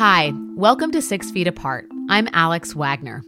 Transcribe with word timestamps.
Hi, 0.00 0.32
welcome 0.56 0.90
to 0.92 1.02
Six 1.02 1.30
Feet 1.30 1.46
Apart. 1.46 1.86
I'm 2.08 2.26
Alex 2.32 2.74
Wagner. 2.74 3.22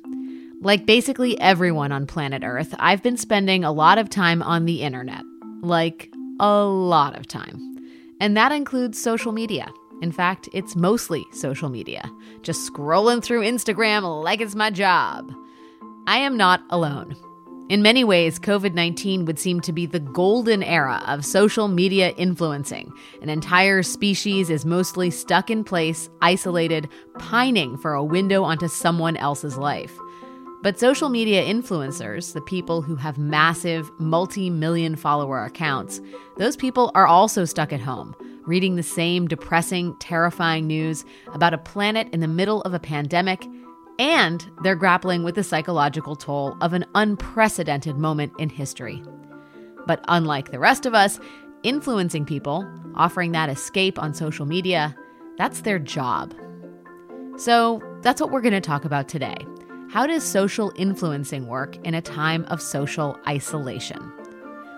Like 0.62 0.86
basically 0.86 1.38
everyone 1.38 1.92
on 1.92 2.06
planet 2.06 2.42
Earth, 2.42 2.74
I've 2.78 3.02
been 3.02 3.18
spending 3.18 3.62
a 3.62 3.70
lot 3.70 3.98
of 3.98 4.08
time 4.08 4.42
on 4.42 4.64
the 4.64 4.80
internet. 4.80 5.20
Like, 5.60 6.10
a 6.40 6.62
lot 6.64 7.14
of 7.14 7.26
time. 7.26 7.76
And 8.20 8.38
that 8.38 8.52
includes 8.52 8.98
social 8.98 9.32
media. 9.32 9.70
In 10.00 10.12
fact, 10.12 10.48
it's 10.54 10.74
mostly 10.74 11.26
social 11.32 11.68
media, 11.68 12.10
just 12.40 12.72
scrolling 12.72 13.22
through 13.22 13.42
Instagram 13.42 14.24
like 14.24 14.40
it's 14.40 14.54
my 14.54 14.70
job. 14.70 15.30
I 16.06 16.20
am 16.20 16.38
not 16.38 16.62
alone. 16.70 17.14
In 17.72 17.80
many 17.80 18.04
ways, 18.04 18.38
COVID 18.38 18.74
19 18.74 19.24
would 19.24 19.38
seem 19.38 19.62
to 19.62 19.72
be 19.72 19.86
the 19.86 19.98
golden 19.98 20.62
era 20.62 21.02
of 21.06 21.24
social 21.24 21.68
media 21.68 22.10
influencing. 22.18 22.92
An 23.22 23.30
entire 23.30 23.82
species 23.82 24.50
is 24.50 24.66
mostly 24.66 25.10
stuck 25.10 25.48
in 25.48 25.64
place, 25.64 26.10
isolated, 26.20 26.86
pining 27.18 27.78
for 27.78 27.94
a 27.94 28.04
window 28.04 28.44
onto 28.44 28.68
someone 28.68 29.16
else's 29.16 29.56
life. 29.56 29.96
But 30.62 30.78
social 30.78 31.08
media 31.08 31.42
influencers, 31.42 32.34
the 32.34 32.42
people 32.42 32.82
who 32.82 32.94
have 32.96 33.16
massive, 33.16 33.90
multi 33.98 34.50
million 34.50 34.94
follower 34.94 35.42
accounts, 35.42 36.02
those 36.36 36.56
people 36.56 36.92
are 36.94 37.06
also 37.06 37.46
stuck 37.46 37.72
at 37.72 37.80
home, 37.80 38.14
reading 38.44 38.76
the 38.76 38.82
same 38.82 39.26
depressing, 39.26 39.96
terrifying 39.98 40.66
news 40.66 41.06
about 41.32 41.54
a 41.54 41.58
planet 41.58 42.06
in 42.12 42.20
the 42.20 42.28
middle 42.28 42.60
of 42.64 42.74
a 42.74 42.78
pandemic 42.78 43.42
and 44.02 44.50
they're 44.64 44.74
grappling 44.74 45.22
with 45.22 45.36
the 45.36 45.44
psychological 45.44 46.16
toll 46.16 46.56
of 46.60 46.72
an 46.72 46.84
unprecedented 46.96 47.96
moment 47.96 48.32
in 48.36 48.48
history. 48.48 49.00
But 49.86 50.04
unlike 50.08 50.50
the 50.50 50.58
rest 50.58 50.86
of 50.86 50.92
us, 50.92 51.20
influencing 51.62 52.24
people, 52.24 52.68
offering 52.96 53.30
that 53.30 53.48
escape 53.48 54.00
on 54.02 54.12
social 54.12 54.44
media, 54.44 54.96
that's 55.38 55.60
their 55.60 55.78
job. 55.78 56.34
So 57.36 57.80
that's 58.02 58.20
what 58.20 58.32
we're 58.32 58.40
going 58.40 58.54
to 58.54 58.60
talk 58.60 58.84
about 58.84 59.08
today. 59.08 59.36
How 59.88 60.08
does 60.08 60.24
social 60.24 60.72
influencing 60.74 61.46
work 61.46 61.76
in 61.86 61.94
a 61.94 62.02
time 62.02 62.44
of 62.46 62.60
social 62.60 63.16
isolation? 63.28 64.12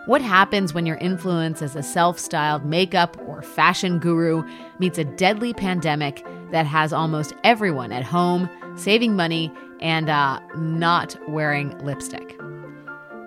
What 0.06 0.20
happens 0.20 0.74
when 0.74 0.86
your 0.86 0.96
influence 0.96 1.62
as 1.62 1.76
a 1.76 1.82
self 1.82 2.18
styled 2.18 2.64
makeup 2.64 3.16
or 3.26 3.42
fashion 3.42 3.98
guru 3.98 4.42
meets 4.78 4.98
a 4.98 5.04
deadly 5.04 5.54
pandemic 5.54 6.24
that 6.50 6.66
has 6.66 6.92
almost 6.92 7.34
everyone 7.42 7.90
at 7.90 8.04
home 8.04 8.48
saving 8.76 9.16
money, 9.16 9.52
and 9.80 10.08
uh, 10.08 10.40
not 10.56 11.16
wearing 11.28 11.76
lipstick. 11.84 12.38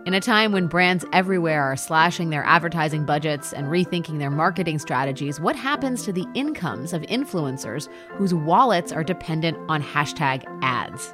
In 0.05 0.13
a 0.13 0.21
time 0.21 0.53
when 0.53 0.67
brands 0.67 1.05
everywhere 1.11 1.63
are 1.63 1.75
slashing 1.75 2.29
their 2.29 2.43
advertising 2.45 3.05
budgets 3.05 3.51
and 3.51 3.67
rethinking 3.67 4.19
their 4.19 4.31
marketing 4.31 4.79
strategies, 4.79 5.39
what 5.39 5.55
happens 5.55 6.03
to 6.03 6.13
the 6.13 6.25
incomes 6.33 6.93
of 6.93 7.01
influencers 7.03 7.89
whose 8.11 8.33
wallets 8.33 8.93
are 8.93 9.03
dependent 9.03 9.57
on 9.67 9.83
hashtag 9.83 10.45
ads? 10.61 11.13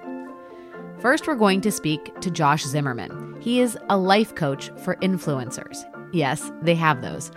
First, 1.00 1.26
we're 1.26 1.36
going 1.36 1.62
to 1.62 1.72
speak 1.72 2.20
to 2.22 2.30
Josh 2.30 2.64
Zimmerman. 2.64 3.33
He 3.44 3.60
is 3.60 3.78
a 3.90 3.98
life 3.98 4.34
coach 4.36 4.72
for 4.78 4.96
influencers. 5.02 5.84
Yes, 6.14 6.50
they 6.62 6.76
have 6.76 7.02
those. 7.02 7.30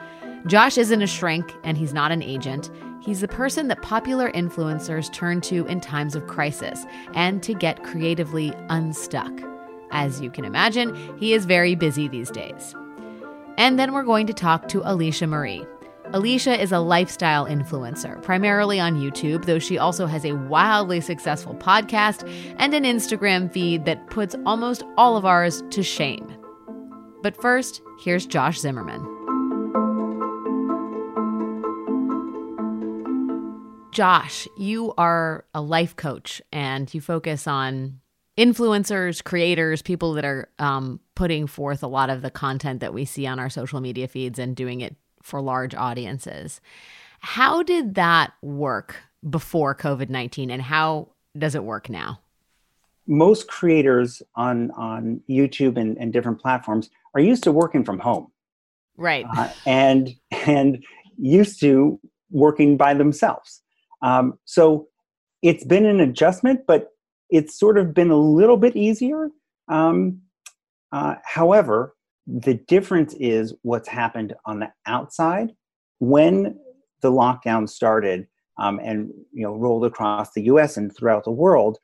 Josh 0.47 0.79
isn't 0.79 1.03
a 1.03 1.07
shrink 1.09 1.53
and 1.65 1.77
he's 1.77 1.93
not 1.93 2.13
an 2.13 2.23
agent. 2.23 2.71
He's 3.03 3.23
the 3.23 3.27
person 3.27 3.67
that 3.67 3.83
popular 3.83 4.31
influencers 4.31 5.13
turn 5.13 5.41
to 5.41 5.67
in 5.67 5.81
times 5.81 6.15
of 6.15 6.29
crisis 6.29 6.85
and 7.15 7.43
to 7.43 7.55
get 7.55 7.83
creatively 7.83 8.53
unstuck. 8.69 9.33
As 9.91 10.21
you 10.21 10.31
can 10.31 10.45
imagine, 10.45 10.95
he 11.19 11.33
is 11.33 11.45
very 11.45 11.75
busy 11.75 12.07
these 12.07 12.31
days. 12.31 12.77
And 13.59 13.77
then 13.77 13.93
we're 13.93 14.05
going 14.05 14.29
to 14.29 14.33
talk 14.33 14.69
to 14.69 14.83
Alicia 14.85 15.27
Marie. 15.27 15.67
Alicia 16.13 16.61
is 16.61 16.71
a 16.71 16.79
lifestyle 16.79 17.47
influencer, 17.47 18.23
primarily 18.23 18.79
on 18.79 18.95
YouTube, 18.95 19.45
though 19.45 19.59
she 19.59 19.77
also 19.77 20.07
has 20.07 20.25
a 20.25 20.35
wildly 20.35 21.01
successful 21.01 21.55
podcast 21.57 22.29
and 22.59 22.73
an 22.75 22.85
Instagram 22.85 23.53
feed 23.53 23.85
that 23.87 24.07
puts 24.07 24.37
almost 24.47 24.85
all 24.97 25.17
of 25.17 25.25
ours 25.25 25.65
to 25.71 25.83
shame. 25.83 26.33
But 27.23 27.41
first, 27.43 27.83
here's 27.99 28.25
Josh 28.25 28.61
Zimmerman. 28.61 29.05
Josh, 33.91 34.47
you 34.57 34.95
are 34.97 35.45
a 35.55 35.61
life 35.61 35.97
coach 35.97 36.41
and 36.53 36.93
you 36.95 37.01
focus 37.01 37.49
on 37.49 37.99
influencers, 38.39 39.25
creators, 39.25 39.83
people 39.83 40.13
that 40.13 40.25
are 40.25 40.51
um, 40.61 41.01
putting 41.17 41.49
forth 41.49 41.83
a 41.83 41.89
lot 41.89 42.11
of 42.11 42.23
the 42.23 42.31
content 42.31 42.79
that 42.81 42.95
we 42.95 43.05
see 43.05 43.27
on 43.27 43.41
our 43.41 43.51
social 43.51 43.81
media 43.81 44.07
feeds 44.07 44.39
and 44.39 44.55
doing 44.55 44.83
it 44.83 44.95
for 45.27 45.43
large 45.43 45.75
audiences. 45.75 46.61
How 47.19 47.63
did 47.63 47.97
that 47.97 48.33
work 48.43 48.97
before 49.29 49.75
COVID 49.75 50.09
19 50.09 50.51
and 50.51 50.63
how 50.63 51.09
does 51.37 51.55
it 51.55 51.65
work 51.65 51.91
now? 51.91 52.21
Most 53.09 53.49
creators 53.49 54.23
on, 54.37 54.71
on 54.73 55.21
YouTube 55.29 55.77
and, 55.77 55.97
and 55.99 56.13
different 56.13 56.41
platforms 56.41 56.91
are 57.15 57.21
used 57.21 57.43
to 57.45 57.53
working 57.53 57.85
from 57.85 57.99
home. 57.99 58.31
Right. 58.97 59.27
Uh, 59.37 59.51
and, 59.67 60.15
and 60.31 60.83
used 61.19 61.61
to 61.61 62.01
working 62.31 62.77
by 62.77 62.95
themselves. 62.95 63.63
Um, 64.03 64.39
so 64.45 64.89
it's 65.43 65.65
been 65.65 65.87
an 65.87 66.01
adjustment, 66.01 66.61
but 66.67 66.91
it's 67.31 67.59
sort 67.59 67.79
of 67.79 67.95
been 67.95 68.11
a 68.11 68.17
little 68.17 68.57
bit 68.57 68.77
easier. 68.77 69.31
Um, 69.69 70.21
uh, 70.93 71.17
however, 71.25 71.96
the 72.27 72.55
difference 72.55 73.15
is 73.15 73.55
what's 73.63 73.89
happened 73.89 74.35
on 74.45 74.61
the 74.61 74.69
outside 74.87 75.53
when 76.01 76.59
the 77.01 77.11
lockdown 77.11 77.69
started 77.69 78.27
um, 78.59 78.81
and 78.83 79.11
you 79.33 79.43
know 79.43 79.55
rolled 79.55 79.85
across 79.85 80.33
the 80.33 80.43
U.S. 80.45 80.77
and 80.77 80.95
throughout 80.95 81.25
the 81.25 81.31
world. 81.31 81.79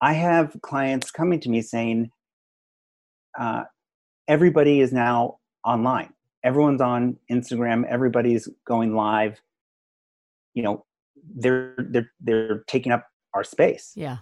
I 0.00 0.14
have 0.14 0.56
clients 0.62 1.10
coming 1.12 1.38
to 1.40 1.48
me 1.48 1.62
saying, 1.62 2.10
uh, 3.38 3.64
"Everybody 4.28 4.80
is 4.80 4.92
now 4.92 5.38
online. 5.64 6.12
Everyone's 6.44 6.80
on 6.80 7.16
Instagram. 7.30 7.84
Everybody's 7.88 8.48
going 8.66 8.94
live. 8.94 9.40
You 10.54 10.64
know, 10.64 10.84
they're 11.36 11.76
they're 11.78 12.10
they're 12.20 12.64
taking 12.66 12.92
up 12.92 13.06
our 13.34 13.44
space. 13.44 13.92
Yeah, 13.94 14.18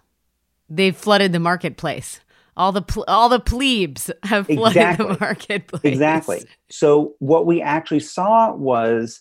they've 0.68 0.96
flooded 0.96 1.32
the 1.32 1.40
marketplace. 1.40 2.20
All 2.56 2.72
the 2.72 2.82
pl- 2.82 3.04
all 3.08 3.28
the 3.28 3.40
plebes 3.40 4.10
have 4.24 4.46
flooded 4.46 4.76
exactly. 4.76 5.06
the 5.06 5.18
marketplace. 5.20 5.82
Exactly. 5.84 6.44
So 6.70 7.14
what 7.18 7.46
we 7.46 7.62
actually 7.62 8.00
saw 8.00 8.54
was 8.54 9.20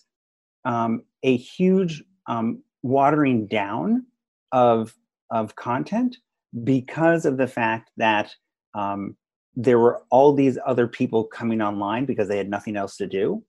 um, 0.64 1.02
a 1.22 1.36
huge 1.36 2.02
um, 2.26 2.62
watering 2.82 3.46
down 3.46 4.06
of 4.52 4.94
of 5.30 5.56
content 5.56 6.16
because 6.64 7.24
of 7.24 7.36
the 7.36 7.46
fact 7.46 7.90
that 7.96 8.34
um, 8.74 9.16
there 9.54 9.78
were 9.78 10.02
all 10.10 10.32
these 10.32 10.58
other 10.66 10.86
people 10.86 11.24
coming 11.24 11.60
online 11.60 12.04
because 12.04 12.28
they 12.28 12.36
had 12.36 12.50
nothing 12.50 12.76
else 12.76 12.96
to 12.96 13.06
do, 13.06 13.42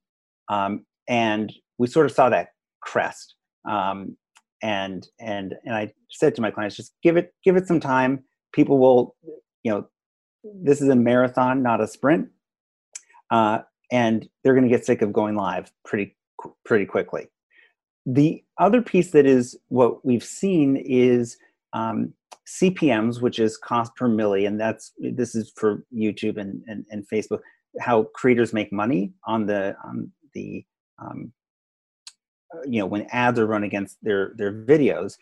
um, 0.50 0.86
and 1.08 1.54
we 1.78 1.88
sort 1.88 2.06
of 2.06 2.12
saw 2.12 2.30
that 2.30 2.50
crest. 2.82 3.36
Um, 3.70 4.18
and 4.62 5.08
and 5.20 5.56
and 5.66 5.76
I 5.76 5.94
said 6.10 6.36
to 6.36 6.42
my 6.42 6.52
clients, 6.52 6.76
just 6.76 6.94
give 7.04 7.18
it 7.18 7.34
give 7.44 7.56
it 7.56 7.68
some 7.68 7.80
time. 7.80 8.24
People 8.54 8.80
will, 8.80 9.16
you 9.64 9.72
know, 9.72 9.88
this 10.44 10.82
is 10.82 10.90
a 10.90 10.96
marathon, 10.96 11.62
not 11.62 11.82
a 11.82 11.88
sprint, 11.88 12.30
uh, 13.30 13.60
and 13.92 14.28
they're 14.44 14.54
going 14.54 14.68
to 14.68 14.76
get 14.76 14.86
sick 14.86 15.02
of 15.02 15.14
going 15.14 15.36
live 15.36 15.72
pretty 15.86 16.16
pretty 16.66 16.86
quickly. 16.86 17.28
The 18.06 18.44
other 18.58 18.82
piece 18.82 19.12
that 19.12 19.26
is 19.26 19.56
what 19.68 20.04
we've 20.04 20.24
seen 20.24 20.76
is 20.78 21.38
um, 21.74 22.14
CPMS, 22.48 23.22
which 23.22 23.38
is 23.38 23.58
cost 23.58 23.96
per 23.96 24.10
milli, 24.10 24.48
and 24.48 24.60
That's 24.60 24.92
this 25.00 25.36
is 25.36 25.52
for 25.56 25.86
YouTube 25.96 26.38
and, 26.38 26.64
and, 26.68 26.86
and 26.90 27.08
Facebook. 27.08 27.40
How 27.80 28.04
creators 28.16 28.54
make 28.54 28.74
money 28.74 29.14
on 29.26 29.46
the 29.46 29.76
on 29.86 30.12
the 30.34 30.66
um, 31.00 31.32
you 32.66 32.80
know 32.80 32.86
when 32.86 33.08
ads 33.12 33.40
are 33.40 33.48
run 33.48 33.64
against 33.64 33.98
their 34.02 34.34
their 34.36 34.52
videos 34.52 35.18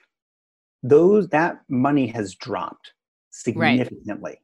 those 0.84 1.28
that 1.30 1.62
money 1.70 2.08
has 2.08 2.36
dropped 2.36 2.94
significantly 3.32 4.32
right. 4.32 4.40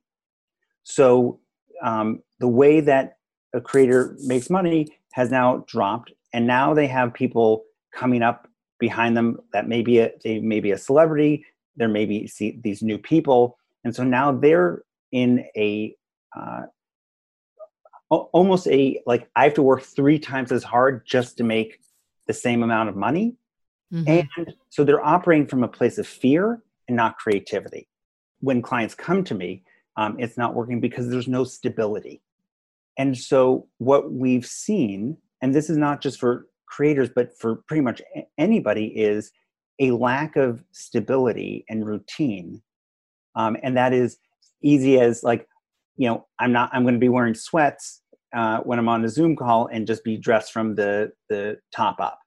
so 0.83 1.39
um, 1.83 2.21
the 2.39 2.47
way 2.47 2.79
that 2.79 3.17
a 3.53 3.61
creator 3.61 4.15
makes 4.25 4.49
money 4.49 4.87
has 5.13 5.31
now 5.31 5.63
dropped 5.67 6.11
and 6.33 6.45
now 6.45 6.73
they 6.73 6.87
have 6.87 7.13
people 7.13 7.63
coming 7.93 8.21
up 8.21 8.47
behind 8.79 9.15
them 9.15 9.39
that 9.53 9.67
may 9.67 9.81
be 9.81 9.99
a 9.99 10.11
they 10.23 10.39
may 10.39 10.59
be 10.59 10.71
a 10.71 10.77
celebrity 10.77 11.45
there 11.77 11.87
may 11.87 12.05
be 12.05 12.27
see, 12.27 12.59
these 12.63 12.81
new 12.81 12.97
people 12.97 13.57
and 13.83 13.95
so 13.95 14.03
now 14.03 14.31
they're 14.31 14.83
in 15.11 15.45
a 15.55 15.95
uh, 16.35 16.63
almost 18.09 18.67
a 18.67 19.01
like 19.05 19.29
i 19.35 19.43
have 19.45 19.53
to 19.53 19.63
work 19.63 19.81
three 19.81 20.19
times 20.19 20.51
as 20.51 20.63
hard 20.63 21.05
just 21.05 21.37
to 21.37 21.43
make 21.43 21.79
the 22.27 22.33
same 22.33 22.63
amount 22.63 22.89
of 22.89 22.95
money 22.95 23.35
mm-hmm. 23.93 24.25
and 24.37 24.53
so 24.69 24.83
they're 24.83 25.05
operating 25.05 25.47
from 25.47 25.63
a 25.63 25.67
place 25.67 25.97
of 25.97 26.05
fear 26.05 26.61
and 26.87 26.97
not 26.97 27.17
creativity 27.17 27.87
when 28.39 28.61
clients 28.61 28.95
come 28.95 29.23
to 29.23 29.35
me 29.35 29.63
um, 29.97 30.17
it's 30.19 30.37
not 30.37 30.55
working 30.55 30.81
because 30.81 31.09
there's 31.09 31.27
no 31.27 31.45
stability. 31.45 32.21
And 32.97 33.17
so 33.17 33.67
what 33.77 34.11
we've 34.11 34.45
seen 34.45 35.17
and 35.41 35.53
this 35.53 35.69
is 35.69 35.77
not 35.77 36.01
just 36.01 36.19
for 36.19 36.47
creators 36.67 37.09
but 37.13 37.37
for 37.39 37.57
pretty 37.67 37.81
much 37.81 38.01
anybody 38.37 38.87
is 38.87 39.31
a 39.79 39.91
lack 39.91 40.35
of 40.35 40.63
stability 40.71 41.65
and 41.69 41.85
routine. 41.85 42.61
Um, 43.35 43.57
and 43.63 43.75
that 43.77 43.93
is 43.93 44.17
easy 44.61 44.99
as 44.99 45.23
like 45.23 45.47
you 45.97 46.07
know 46.07 46.25
i'm 46.39 46.51
not 46.51 46.69
i'm 46.73 46.83
going 46.83 46.95
to 46.95 46.99
be 46.99 47.09
wearing 47.09 47.35
sweats 47.35 48.01
uh, 48.35 48.59
when 48.59 48.79
i'm 48.79 48.89
on 48.89 49.05
a 49.05 49.09
zoom 49.09 49.35
call 49.35 49.67
and 49.67 49.85
just 49.85 50.03
be 50.03 50.17
dressed 50.17 50.51
from 50.51 50.75
the 50.75 51.11
the 51.29 51.57
top 51.71 51.99
up 51.99 52.19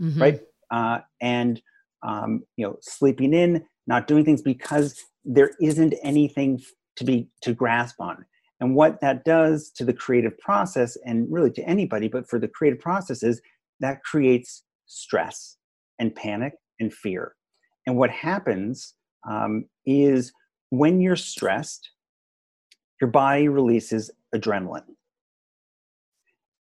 mm-hmm. 0.00 0.20
right? 0.20 0.40
Uh, 0.70 1.00
and 1.20 1.60
um, 2.02 2.42
you 2.56 2.66
know 2.66 2.76
sleeping 2.80 3.34
in 3.34 3.64
not 3.86 4.06
doing 4.06 4.24
things 4.24 4.42
because 4.42 5.02
there 5.24 5.52
isn't 5.60 5.94
anything 6.02 6.60
to 6.96 7.04
be 7.04 7.28
to 7.42 7.54
grasp 7.54 8.00
on. 8.00 8.24
And 8.60 8.74
what 8.74 9.00
that 9.00 9.24
does 9.24 9.70
to 9.76 9.84
the 9.84 9.92
creative 9.92 10.38
process 10.38 10.96
and 11.06 11.26
really 11.30 11.50
to 11.52 11.62
anybody 11.62 12.08
but 12.08 12.28
for 12.28 12.38
the 12.38 12.48
creative 12.48 12.80
process 12.80 13.22
is 13.22 13.40
that 13.80 14.02
creates 14.02 14.64
stress 14.86 15.56
and 15.98 16.14
panic 16.14 16.54
and 16.78 16.92
fear. 16.92 17.34
And 17.86 17.96
what 17.96 18.10
happens 18.10 18.94
um, 19.28 19.64
is 19.86 20.32
when 20.70 21.00
you're 21.00 21.16
stressed 21.16 21.90
your 23.00 23.10
body 23.10 23.48
releases 23.48 24.10
adrenaline. 24.34 24.84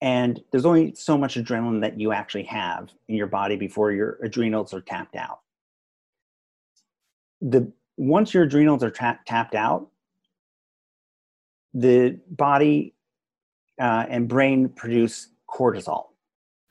And 0.00 0.40
there's 0.50 0.66
only 0.66 0.94
so 0.94 1.16
much 1.16 1.36
adrenaline 1.36 1.80
that 1.82 1.98
you 1.98 2.12
actually 2.12 2.44
have 2.44 2.90
in 3.08 3.14
your 3.14 3.26
body 3.26 3.56
before 3.56 3.92
your 3.92 4.18
adrenals 4.22 4.74
are 4.74 4.80
tapped 4.80 5.16
out. 5.16 5.40
The 7.40 7.72
once 7.96 8.34
your 8.34 8.44
adrenals 8.44 8.82
are 8.82 8.90
tra- 8.90 9.20
tapped 9.26 9.54
out 9.54 9.88
the 11.72 12.18
body 12.30 12.94
uh, 13.80 14.06
and 14.08 14.28
brain 14.28 14.68
produce 14.68 15.28
cortisol 15.48 16.06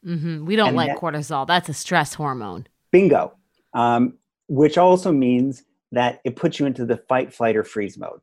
mm-hmm. 0.05 0.45
we 0.45 0.55
don't 0.55 0.69
and 0.69 0.77
like 0.77 0.89
that, 0.89 0.97
cortisol 0.97 1.45
that's 1.45 1.69
a 1.69 1.73
stress 1.73 2.13
hormone 2.13 2.65
bingo 2.91 3.33
um, 3.73 4.17
which 4.47 4.77
also 4.77 5.11
means 5.11 5.63
that 5.91 6.19
it 6.23 6.35
puts 6.35 6.59
you 6.59 6.65
into 6.65 6.85
the 6.85 6.97
fight 7.09 7.33
flight 7.33 7.55
or 7.55 7.63
freeze 7.63 7.97
mode 7.97 8.19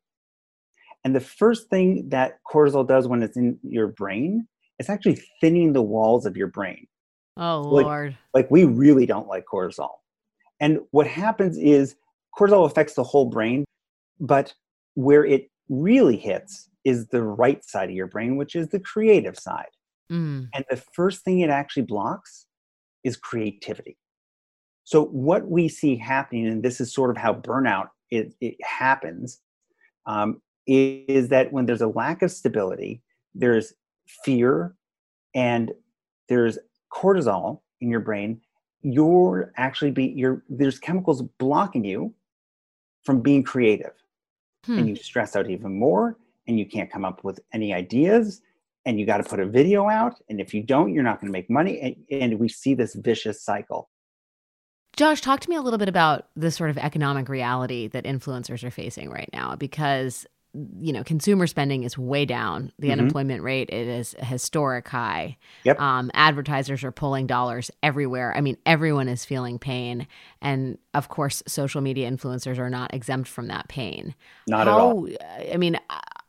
and 1.04 1.14
the 1.14 1.20
first 1.20 1.68
thing 1.70 2.08
that 2.08 2.38
cortisol 2.50 2.86
does 2.86 3.06
when 3.06 3.22
it's 3.22 3.36
in 3.36 3.58
your 3.62 3.88
brain 3.88 4.46
it's 4.80 4.88
actually 4.88 5.20
thinning 5.42 5.74
the 5.74 5.82
walls 5.82 6.24
of 6.24 6.38
your 6.38 6.46
brain. 6.46 6.86
Oh 7.36 7.60
like, 7.60 7.84
lord. 7.84 8.16
Like 8.32 8.50
we 8.50 8.64
really 8.64 9.04
don't 9.04 9.28
like 9.28 9.44
cortisol. 9.44 9.90
And 10.58 10.80
what 10.90 11.06
happens 11.06 11.58
is 11.58 11.96
cortisol 12.38 12.66
affects 12.66 12.94
the 12.94 13.04
whole 13.04 13.26
brain, 13.26 13.64
but 14.18 14.54
where 14.94 15.24
it 15.24 15.50
really 15.68 16.16
hits 16.16 16.68
is 16.84 17.06
the 17.08 17.22
right 17.22 17.64
side 17.64 17.90
of 17.90 17.94
your 17.94 18.06
brain, 18.06 18.36
which 18.36 18.54
is 18.54 18.68
the 18.68 18.80
creative 18.80 19.38
side. 19.38 19.68
Mm. 20.10 20.48
And 20.54 20.64
the 20.68 20.82
first 20.94 21.24
thing 21.24 21.40
it 21.40 21.50
actually 21.50 21.84
blocks 21.84 22.46
is 23.04 23.16
creativity. 23.16 23.96
So, 24.84 25.04
what 25.04 25.48
we 25.48 25.68
see 25.68 25.96
happening, 25.96 26.46
and 26.46 26.62
this 26.62 26.80
is 26.80 26.92
sort 26.92 27.10
of 27.10 27.16
how 27.16 27.34
burnout 27.34 27.88
it, 28.10 28.34
it 28.40 28.56
happens, 28.62 29.40
um, 30.06 30.40
is 30.66 31.28
that 31.28 31.52
when 31.52 31.66
there's 31.66 31.80
a 31.80 31.86
lack 31.86 32.22
of 32.22 32.30
stability, 32.30 33.02
there's 33.34 33.72
fear 34.24 34.74
and 35.34 35.72
there's 36.28 36.58
cortisol 36.92 37.60
in 37.80 37.88
your 37.88 38.00
brain, 38.00 38.40
you're 38.82 39.52
actually 39.56 39.90
be 39.90 40.06
you're 40.16 40.42
there's 40.48 40.78
chemicals 40.78 41.22
blocking 41.38 41.84
you 41.84 42.14
from 43.04 43.20
being 43.20 43.42
creative. 43.42 43.92
Hmm. 44.64 44.78
And 44.78 44.88
you 44.88 44.96
stress 44.96 45.36
out 45.36 45.48
even 45.48 45.78
more 45.78 46.18
and 46.46 46.58
you 46.58 46.66
can't 46.66 46.90
come 46.90 47.04
up 47.04 47.24
with 47.24 47.40
any 47.52 47.72
ideas 47.72 48.42
and 48.84 48.98
you 48.98 49.06
got 49.06 49.18
to 49.18 49.22
put 49.22 49.40
a 49.40 49.46
video 49.46 49.88
out 49.88 50.20
and 50.28 50.40
if 50.40 50.52
you 50.52 50.62
don't 50.62 50.92
you're 50.92 51.04
not 51.04 51.20
going 51.20 51.28
to 51.28 51.32
make 51.32 51.50
money 51.50 51.80
and, 51.80 52.22
and 52.22 52.40
we 52.40 52.48
see 52.48 52.74
this 52.74 52.94
vicious 52.94 53.42
cycle 53.42 53.88
Josh, 54.96 55.20
talk 55.20 55.40
to 55.40 55.48
me 55.48 55.56
a 55.56 55.62
little 55.62 55.78
bit 55.78 55.88
about 55.88 56.26
the 56.34 56.50
sort 56.50 56.68
of 56.68 56.76
economic 56.76 57.28
reality 57.28 57.86
that 57.88 58.04
influencers 58.04 58.64
are 58.64 58.72
facing 58.72 59.08
right 59.08 59.30
now 59.32 59.54
because 59.54 60.26
you 60.52 60.92
know 60.92 61.04
consumer 61.04 61.46
spending 61.46 61.84
is 61.84 61.96
way 61.96 62.24
down 62.24 62.72
the 62.78 62.88
mm-hmm. 62.88 62.98
unemployment 62.98 63.42
rate 63.42 63.70
it 63.70 63.86
is 63.86 64.16
a 64.18 64.24
historic 64.24 64.88
high 64.88 65.36
yep. 65.62 65.80
um, 65.80 66.10
advertisers 66.14 66.82
are 66.82 66.90
pulling 66.90 67.26
dollars 67.26 67.70
everywhere 67.82 68.36
i 68.36 68.40
mean 68.40 68.56
everyone 68.66 69.08
is 69.08 69.24
feeling 69.24 69.58
pain 69.58 70.06
and 70.42 70.76
of 70.92 71.08
course 71.08 71.42
social 71.46 71.80
media 71.80 72.10
influencers 72.10 72.58
are 72.58 72.70
not 72.70 72.92
exempt 72.92 73.28
from 73.28 73.46
that 73.46 73.68
pain 73.68 74.14
not 74.48 74.66
How, 74.66 74.72
at 74.72 74.80
all 74.80 75.08
i 75.52 75.56
mean 75.56 75.78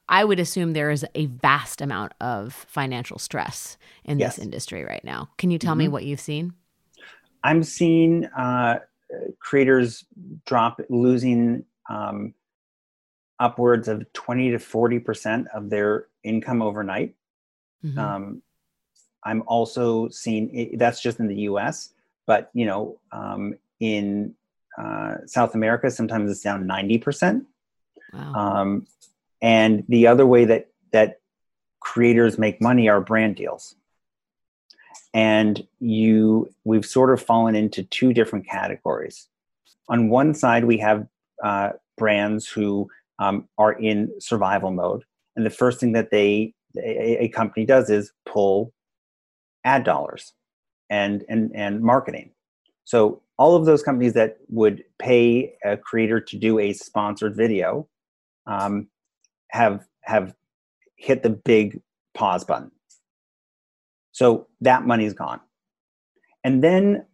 i 0.07 0.23
would 0.23 0.39
assume 0.39 0.73
there 0.73 0.91
is 0.91 1.05
a 1.15 1.25
vast 1.25 1.81
amount 1.81 2.13
of 2.21 2.53
financial 2.53 3.17
stress 3.17 3.77
in 4.05 4.19
yes. 4.19 4.35
this 4.35 4.45
industry 4.45 4.83
right 4.83 5.03
now 5.03 5.29
can 5.37 5.49
you 5.49 5.57
tell 5.57 5.71
mm-hmm. 5.71 5.79
me 5.79 5.87
what 5.87 6.03
you've 6.03 6.19
seen 6.19 6.53
i'm 7.43 7.63
seeing 7.63 8.25
uh, 8.37 8.77
creators 9.39 10.05
drop 10.45 10.79
losing 10.89 11.65
um, 11.89 12.33
upwards 13.41 13.87
of 13.87 14.11
20 14.13 14.51
to 14.51 14.57
40% 14.57 15.47
of 15.53 15.69
their 15.69 16.05
income 16.23 16.61
overnight. 16.61 17.15
Mm-hmm. 17.83 17.99
Um, 17.99 18.41
I'm 19.23 19.43
also 19.47 20.09
seeing 20.09 20.77
that's 20.77 21.01
just 21.01 21.19
in 21.19 21.27
the 21.27 21.41
US, 21.41 21.89
but 22.27 22.51
you 22.53 22.65
know, 22.65 22.99
um, 23.11 23.55
in 23.79 24.35
uh, 24.77 25.15
South 25.25 25.55
America, 25.55 25.89
sometimes 25.89 26.31
it's 26.31 26.41
down 26.41 26.65
90%. 26.65 27.45
Wow. 28.13 28.33
Um, 28.33 28.87
and 29.41 29.83
the 29.89 30.07
other 30.07 30.25
way 30.25 30.45
that, 30.45 30.69
that 30.91 31.19
creators 31.79 32.37
make 32.37 32.61
money 32.61 32.89
are 32.89 33.01
brand 33.01 33.35
deals. 33.35 33.75
And 35.13 35.65
you, 35.79 36.53
we've 36.63 36.85
sort 36.85 37.11
of 37.11 37.21
fallen 37.21 37.55
into 37.55 37.83
two 37.83 38.13
different 38.13 38.47
categories. 38.47 39.27
On 39.89 40.09
one 40.09 40.35
side, 40.35 40.63
we 40.63 40.77
have 40.77 41.07
uh, 41.43 41.71
brands 41.97 42.47
who 42.47 42.89
um, 43.21 43.47
are 43.59 43.73
in 43.73 44.11
survival 44.19 44.71
mode. 44.71 45.03
And 45.35 45.45
the 45.45 45.51
first 45.51 45.79
thing 45.79 45.93
that 45.93 46.09
they 46.09 46.53
a, 46.75 47.25
a, 47.25 47.27
company 47.29 47.65
does 47.65 47.89
is 47.89 48.11
pull 48.25 48.73
ad 49.63 49.83
dollars 49.83 50.33
and 50.89 51.23
and 51.29 51.51
and 51.53 51.81
marketing. 51.81 52.31
So 52.83 53.21
all 53.37 53.55
of 53.55 53.65
those 53.65 53.83
companies 53.83 54.13
that 54.13 54.37
would 54.49 54.83
pay 54.97 55.53
a 55.63 55.77
creator 55.77 56.19
to 56.19 56.37
do 56.37 56.59
a 56.59 56.73
sponsored 56.73 57.35
video 57.35 57.87
um, 58.47 58.87
have 59.49 59.85
have 60.01 60.33
hit 60.95 61.21
the 61.21 61.29
big 61.29 61.79
pause 62.15 62.43
button. 62.43 62.71
So 64.13 64.47
that 64.61 64.85
money's 64.85 65.13
gone. 65.13 65.39
And 66.43 66.63
then 66.63 67.05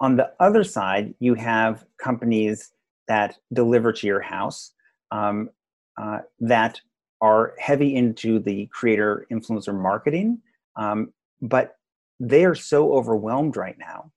on 0.00 0.16
the 0.16 0.32
other 0.40 0.64
side, 0.64 1.14
you 1.20 1.34
have 1.34 1.84
companies 2.02 2.72
that 3.06 3.38
deliver 3.52 3.92
to 3.92 4.06
your 4.06 4.20
house 4.20 4.72
um, 5.14 5.48
uh, 6.00 6.18
that 6.40 6.80
are 7.20 7.54
heavy 7.58 7.94
into 7.94 8.40
the 8.40 8.68
creator 8.72 9.26
influencer 9.32 9.74
marketing, 9.74 10.38
um, 10.76 11.12
but 11.40 11.76
they 12.20 12.44
are 12.44 12.54
so 12.54 12.92
overwhelmed 12.92 13.56
right 13.56 13.78
now. 13.78 14.10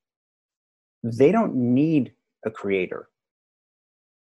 They 1.04 1.32
don't 1.32 1.56
need 1.56 2.14
a 2.46 2.52
creator. 2.52 3.10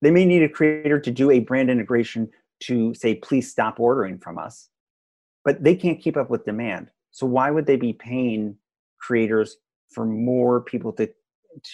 They 0.02 0.10
may 0.10 0.24
need 0.24 0.42
a 0.42 0.48
creator 0.48 0.98
to 1.00 1.10
do 1.10 1.30
a 1.30 1.40
brand 1.40 1.70
integration 1.70 2.28
to 2.64 2.92
say, 2.94 3.14
please 3.14 3.50
stop 3.50 3.78
ordering 3.78 4.18
from 4.18 4.36
us, 4.38 4.68
but 5.44 5.62
they 5.62 5.76
can't 5.76 6.00
keep 6.00 6.16
up 6.16 6.28
with 6.28 6.44
demand. 6.44 6.88
So 7.10 7.26
why 7.26 7.50
would 7.50 7.66
they 7.66 7.76
be 7.76 7.92
paying 7.92 8.56
creators 9.00 9.56
for 9.90 10.04
more 10.04 10.60
people 10.60 10.92
to 10.94 11.08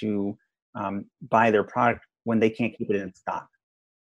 to 0.01 0.37
um, 0.75 1.07
buy 1.29 1.51
their 1.51 1.65
product 1.65 2.05
when 2.25 2.39
they 2.39 2.51
can't 2.51 2.77
keep 2.77 2.91
it 2.91 2.97
in 2.97 3.15
stock? 3.15 3.49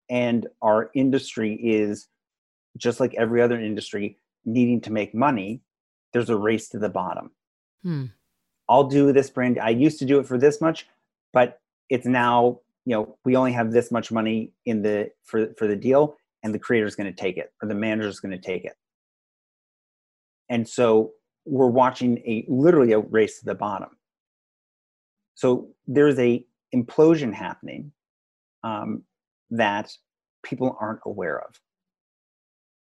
And 0.09 0.47
our 0.61 0.91
industry 0.93 1.55
is 1.55 2.07
just 2.77 2.99
like 2.99 3.13
every 3.15 3.41
other 3.41 3.59
industry 3.59 4.17
needing 4.45 4.81
to 4.81 4.91
make 4.91 5.13
money 5.13 5.61
there's 6.11 6.29
a 6.29 6.37
race 6.37 6.69
to 6.69 6.77
the 6.77 6.89
bottom. 6.89 7.31
Hmm. 7.83 8.05
i'll 8.69 8.85
do 8.85 9.11
this 9.11 9.29
brand 9.29 9.59
i 9.59 9.69
used 9.69 9.99
to 9.99 10.05
do 10.05 10.19
it 10.19 10.25
for 10.25 10.37
this 10.37 10.61
much 10.61 10.87
but 11.33 11.59
it's 11.89 12.05
now 12.05 12.59
you 12.85 12.95
know 12.95 13.17
we 13.25 13.35
only 13.35 13.51
have 13.51 13.71
this 13.71 13.91
much 13.91 14.11
money 14.11 14.51
in 14.65 14.81
the 14.81 15.09
for 15.23 15.53
for 15.57 15.67
the 15.67 15.75
deal 15.75 16.17
and 16.43 16.53
the 16.53 16.59
creator 16.59 16.85
is 16.85 16.95
going 16.95 17.11
to 17.11 17.21
take 17.21 17.37
it 17.37 17.51
or 17.61 17.67
the 17.67 17.75
manager 17.75 18.07
is 18.07 18.19
going 18.19 18.31
to 18.31 18.37
take 18.37 18.65
it. 18.65 18.75
And 20.49 20.67
so 20.67 21.11
we're 21.45 21.67
watching 21.67 22.17
a 22.19 22.45
literally 22.47 22.91
a 22.91 22.99
race 22.99 23.39
to 23.39 23.45
the 23.45 23.55
bottom. 23.55 23.89
So 25.35 25.69
there's 25.87 26.19
a 26.19 26.45
implosion 26.75 27.33
happening 27.33 27.91
um, 28.63 29.03
that 29.51 29.95
people 30.43 30.77
aren't 30.79 30.99
aware 31.05 31.39
of. 31.39 31.59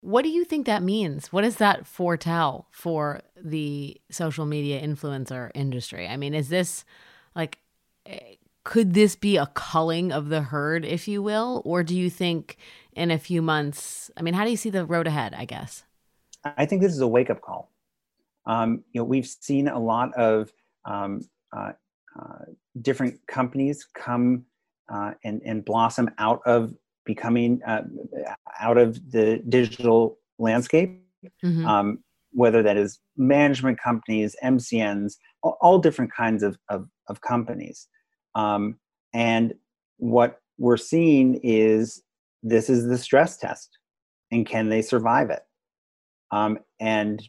What 0.01 0.23
do 0.23 0.31
you 0.31 0.45
think 0.45 0.67
that 0.67 0.83
means? 0.83 1.33
What 1.33 1.43
does 1.43 1.57
that 1.57 1.87
foretell 1.87 2.67
for 2.73 3.21
the 3.37 4.01
social 4.11 4.47
media 4.47 4.83
influencer 4.83 5.51
industry? 5.55 6.09
I 6.09 6.17
mean, 6.17 6.35
is 6.35 6.49
this 6.49 6.85
like, 7.37 7.59
eh, 8.07 8.35
could 8.65 8.95
this 8.95 9.15
be 9.15 9.37
a 9.37 9.47
culling 9.55 10.13
of 10.13 10.29
the 10.29 10.43
herd, 10.43 10.85
if 10.85 11.07
you 11.07 11.23
will? 11.23 11.63
Or 11.65 11.85
do 11.85 11.97
you 11.97 12.11
think 12.11 12.57
in 12.93 13.11
a 13.11 13.19
few 13.19 13.43
months, 13.43 14.11
I 14.17 14.23
mean, 14.23 14.35
how 14.35 14.45
do 14.45 14.51
you 14.51 14.57
see 14.57 14.71
the 14.71 14.85
road 14.85 15.07
ahead, 15.07 15.35
I 15.35 15.45
guess? 15.45 15.85
I 16.45 16.67
think 16.67 16.83
this 16.83 16.93
is 16.93 17.01
a 17.01 17.07
wake 17.07 17.31
up 17.31 17.41
call. 17.41 17.71
Um, 18.47 18.83
you 18.93 19.01
know, 19.01 19.05
we've 19.05 19.27
seen 19.27 19.69
a 19.69 19.79
lot 19.79 20.13
of 20.15 20.53
um, 20.85 21.21
uh, 21.57 21.73
uh, 22.19 22.45
different 22.81 23.25
companies 23.29 23.87
come 23.95 24.45
uh, 24.93 25.13
and, 25.25 25.41
and 25.45 25.65
blossom 25.65 26.11
out 26.19 26.41
of 26.47 26.75
becoming 27.05 27.61
uh, 27.67 27.83
out 28.61 28.79
of 28.79 29.11
the 29.11 29.43
digital 29.49 30.19
landscape, 30.39 31.03
mm-hmm. 31.45 31.67
um, 31.67 31.99
whether 32.33 32.63
that 32.63 32.77
is 32.77 33.01
management 33.17 33.79
companies, 33.81 34.37
MCNs, 34.43 35.17
all, 35.43 35.57
all 35.61 35.79
different 35.79 36.13
kinds 36.13 36.43
of, 36.43 36.57
of, 36.69 36.89
of 37.09 37.21
companies. 37.21 37.89
Um, 38.35 38.79
and 39.13 39.55
what 39.99 40.41
we're 40.59 40.77
seeing 40.77 41.41
is 41.43 42.03
this 42.43 42.71
is 42.71 42.87
the 42.87 42.99
stress 42.99 43.37
test, 43.37 43.79
and 44.31 44.47
can 44.47 44.69
they 44.69 44.83
survive 44.83 45.31
it? 45.31 45.43
Um, 46.31 46.59
and 46.81 47.23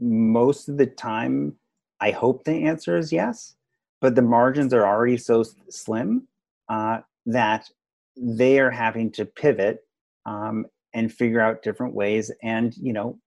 most 0.00 0.68
of 0.68 0.78
the 0.78 0.86
time, 0.86 1.54
I 2.00 2.10
hope 2.10 2.44
the 2.44 2.66
answer 2.66 2.96
is 2.96 3.12
yes, 3.12 3.54
but 4.00 4.14
the 4.14 4.22
margins 4.22 4.72
are 4.72 4.86
already 4.86 5.16
so 5.16 5.44
slim 5.70 6.26
uh, 6.72 7.00
that 7.26 7.68
they 8.16 8.58
are 8.58 8.70
having 8.70 9.10
to 9.12 9.26
pivot 9.26 9.80
um, 10.24 10.64
and 10.94 11.12
figure 11.12 11.40
out 11.40 11.62
different 11.62 11.94
ways 11.94 12.30
and 12.42 12.74
you 12.76 12.92
know 12.92 13.18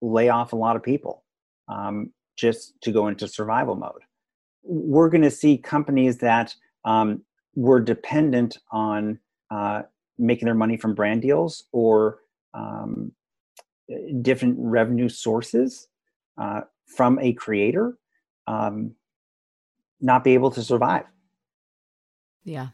lay 0.00 0.28
off 0.28 0.52
a 0.52 0.56
lot 0.56 0.76
of 0.76 0.82
people 0.82 1.24
um, 1.68 2.12
just 2.36 2.74
to 2.82 2.92
go 2.92 3.08
into 3.08 3.26
survival 3.26 3.74
mode. 3.74 4.02
We're 4.62 5.08
going 5.08 5.22
to 5.22 5.30
see 5.30 5.58
companies 5.58 6.18
that 6.18 6.54
um, 6.84 7.22
were 7.54 7.80
dependent 7.80 8.58
on 8.70 9.18
uh, 9.50 9.82
making 10.18 10.46
their 10.46 10.54
money 10.54 10.76
from 10.76 10.94
brand 10.94 11.22
deals 11.22 11.64
or 11.72 12.20
um, 12.54 13.12
different 14.22 14.56
revenue 14.58 15.08
sources 15.08 15.88
uh, 16.38 16.60
from 16.86 17.18
a 17.20 17.32
creator 17.32 17.96
um, 18.46 18.92
not 20.00 20.22
be 20.22 20.34
able 20.34 20.50
to 20.52 20.62
survive. 20.62 21.04
Yeah 22.44 22.68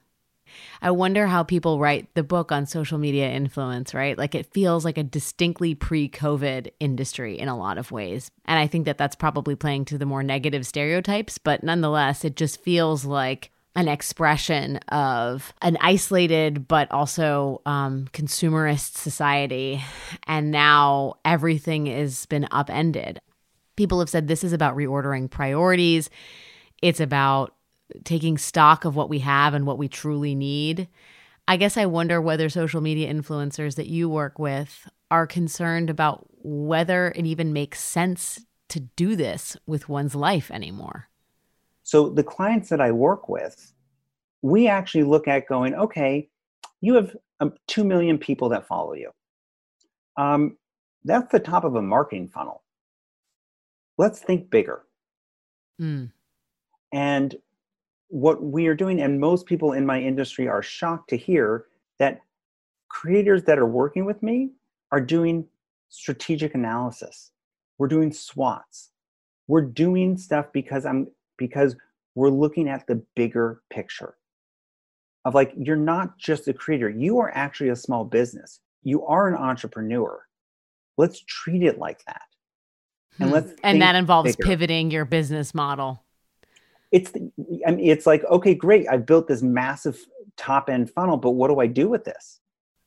I 0.80 0.90
wonder 0.90 1.26
how 1.26 1.42
people 1.42 1.78
write 1.78 2.12
the 2.14 2.22
book 2.22 2.52
on 2.52 2.66
social 2.66 2.98
media 2.98 3.30
influence, 3.30 3.94
right? 3.94 4.16
Like 4.16 4.34
it 4.34 4.52
feels 4.52 4.84
like 4.84 4.98
a 4.98 5.02
distinctly 5.02 5.74
pre 5.74 6.08
COVID 6.08 6.70
industry 6.80 7.38
in 7.38 7.48
a 7.48 7.56
lot 7.56 7.78
of 7.78 7.92
ways. 7.92 8.30
And 8.44 8.58
I 8.58 8.66
think 8.66 8.86
that 8.86 8.98
that's 8.98 9.16
probably 9.16 9.54
playing 9.54 9.86
to 9.86 9.98
the 9.98 10.06
more 10.06 10.22
negative 10.22 10.66
stereotypes, 10.66 11.38
but 11.38 11.62
nonetheless, 11.62 12.24
it 12.24 12.36
just 12.36 12.60
feels 12.60 13.04
like 13.04 13.50
an 13.74 13.88
expression 13.88 14.76
of 14.88 15.54
an 15.62 15.78
isolated 15.80 16.68
but 16.68 16.90
also 16.90 17.62
um, 17.64 18.06
consumerist 18.12 18.96
society. 18.96 19.82
And 20.26 20.50
now 20.50 21.14
everything 21.24 21.86
has 21.86 22.26
been 22.26 22.46
upended. 22.50 23.20
People 23.76 24.00
have 24.00 24.10
said 24.10 24.28
this 24.28 24.44
is 24.44 24.52
about 24.52 24.76
reordering 24.76 25.30
priorities. 25.30 26.10
It's 26.82 27.00
about 27.00 27.54
taking 28.04 28.38
stock 28.38 28.84
of 28.84 28.96
what 28.96 29.08
we 29.08 29.20
have 29.20 29.54
and 29.54 29.66
what 29.66 29.78
we 29.78 29.88
truly 29.88 30.34
need. 30.34 30.88
I 31.48 31.56
guess 31.56 31.76
I 31.76 31.86
wonder 31.86 32.20
whether 32.20 32.48
social 32.48 32.80
media 32.80 33.12
influencers 33.12 33.74
that 33.76 33.88
you 33.88 34.08
work 34.08 34.38
with 34.38 34.88
are 35.10 35.26
concerned 35.26 35.90
about 35.90 36.26
whether 36.42 37.12
it 37.14 37.26
even 37.26 37.52
makes 37.52 37.80
sense 37.80 38.44
to 38.68 38.80
do 38.80 39.16
this 39.16 39.56
with 39.66 39.88
one's 39.88 40.14
life 40.14 40.50
anymore. 40.50 41.08
So, 41.82 42.08
the 42.08 42.22
clients 42.22 42.68
that 42.70 42.80
I 42.80 42.92
work 42.92 43.28
with, 43.28 43.72
we 44.40 44.68
actually 44.68 45.04
look 45.04 45.28
at 45.28 45.48
going, 45.48 45.74
okay, 45.74 46.28
you 46.80 46.94
have 46.94 47.14
um, 47.40 47.52
2 47.66 47.84
million 47.84 48.18
people 48.18 48.48
that 48.50 48.66
follow 48.66 48.94
you. 48.94 49.10
Um, 50.16 50.56
that's 51.04 51.30
the 51.32 51.40
top 51.40 51.64
of 51.64 51.74
a 51.74 51.82
marketing 51.82 52.28
funnel. 52.28 52.62
Let's 53.98 54.20
think 54.20 54.50
bigger. 54.50 54.82
Mm. 55.80 56.12
And 56.92 57.36
what 58.12 58.42
we 58.42 58.66
are 58.66 58.74
doing, 58.74 59.00
and 59.00 59.18
most 59.18 59.46
people 59.46 59.72
in 59.72 59.86
my 59.86 59.98
industry 59.98 60.46
are 60.46 60.62
shocked 60.62 61.08
to 61.08 61.16
hear 61.16 61.64
that 61.98 62.20
creators 62.90 63.42
that 63.44 63.58
are 63.58 63.66
working 63.66 64.04
with 64.04 64.22
me 64.22 64.50
are 64.90 65.00
doing 65.00 65.46
strategic 65.88 66.54
analysis. 66.54 67.30
We're 67.78 67.88
doing 67.88 68.12
SWOTs. 68.12 68.90
We're 69.48 69.62
doing 69.62 70.18
stuff 70.18 70.46
because 70.52 70.84
I'm 70.84 71.08
because 71.38 71.74
we're 72.14 72.28
looking 72.28 72.68
at 72.68 72.86
the 72.86 73.02
bigger 73.16 73.62
picture 73.70 74.14
of 75.24 75.34
like 75.34 75.54
you're 75.56 75.74
not 75.74 76.18
just 76.18 76.48
a 76.48 76.52
creator, 76.52 76.90
you 76.90 77.18
are 77.18 77.30
actually 77.34 77.70
a 77.70 77.76
small 77.76 78.04
business. 78.04 78.60
You 78.82 79.06
are 79.06 79.26
an 79.26 79.36
entrepreneur. 79.36 80.20
Let's 80.98 81.24
treat 81.26 81.62
it 81.62 81.78
like 81.78 82.04
that. 82.04 82.22
And 83.18 83.30
hmm. 83.30 83.36
let's 83.36 83.52
and 83.62 83.80
that 83.80 83.94
involves 83.94 84.36
bigger. 84.36 84.48
pivoting 84.48 84.90
your 84.90 85.06
business 85.06 85.54
model 85.54 86.04
it's 86.92 87.10
I 87.66 87.70
mean, 87.72 87.86
it's 87.86 88.06
like 88.06 88.22
okay 88.24 88.54
great 88.54 88.86
i've 88.88 89.06
built 89.06 89.26
this 89.26 89.42
massive 89.42 89.98
top 90.36 90.68
end 90.68 90.90
funnel 90.90 91.16
but 91.16 91.30
what 91.30 91.48
do 91.48 91.58
i 91.58 91.66
do 91.66 91.88
with 91.88 92.04
this? 92.04 92.38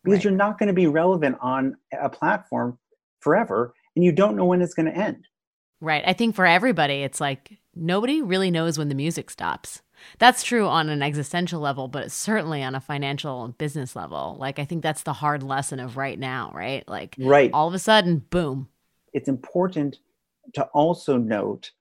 Because 0.04 0.20
right. 0.20 0.24
you're 0.26 0.34
not 0.34 0.60
going 0.60 0.68
to 0.68 0.74
be 0.74 0.88
relevant 0.88 1.38
on 1.42 1.78
a 2.00 2.10
platform 2.10 2.78
forever 3.20 3.74
and 3.96 4.06
you 4.06 4.12
don't 4.12 4.36
know 4.36 4.46
when 4.46 4.62
it's 4.62 4.76
going 4.76 4.86
to 4.86 4.96
end. 4.96 5.28
Right 5.82 6.04
i 6.06 6.14
think 6.14 6.36
for 6.36 6.46
everybody 6.46 7.04
it's 7.04 7.20
like 7.20 7.58
nobody 7.76 8.22
really 8.22 8.52
knows 8.52 8.78
when 8.78 8.90
the 8.90 8.96
music 8.96 9.30
stops. 9.30 9.82
That's 10.20 10.44
true 10.44 10.68
on 10.68 10.90
an 10.90 11.02
existential 11.02 11.60
level 11.60 11.88
but 11.88 12.12
certainly 12.12 12.62
on 12.64 12.76
a 12.76 12.82
financial 12.82 13.44
and 13.44 13.58
business 13.58 13.96
level. 13.96 14.38
Like 14.40 14.60
i 14.60 14.66
think 14.66 14.84
that's 14.84 15.04
the 15.04 15.14
hard 15.14 15.42
lesson 15.44 15.80
of 15.80 15.98
right 15.98 16.20
now 16.20 16.52
right? 16.54 16.88
Like 16.88 17.16
right. 17.18 17.50
all 17.54 17.68
of 17.68 17.74
a 17.74 17.80
sudden 17.80 18.20
boom. 18.30 18.70
It's 19.14 19.30
important 19.30 19.98
to 20.54 20.66
also 20.74 21.18
note 21.18 21.72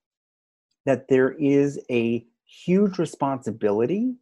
that 0.85 1.07
there 1.07 1.31
is 1.31 1.79
a 1.89 2.25
huge 2.45 2.97
responsibility 2.99 4.15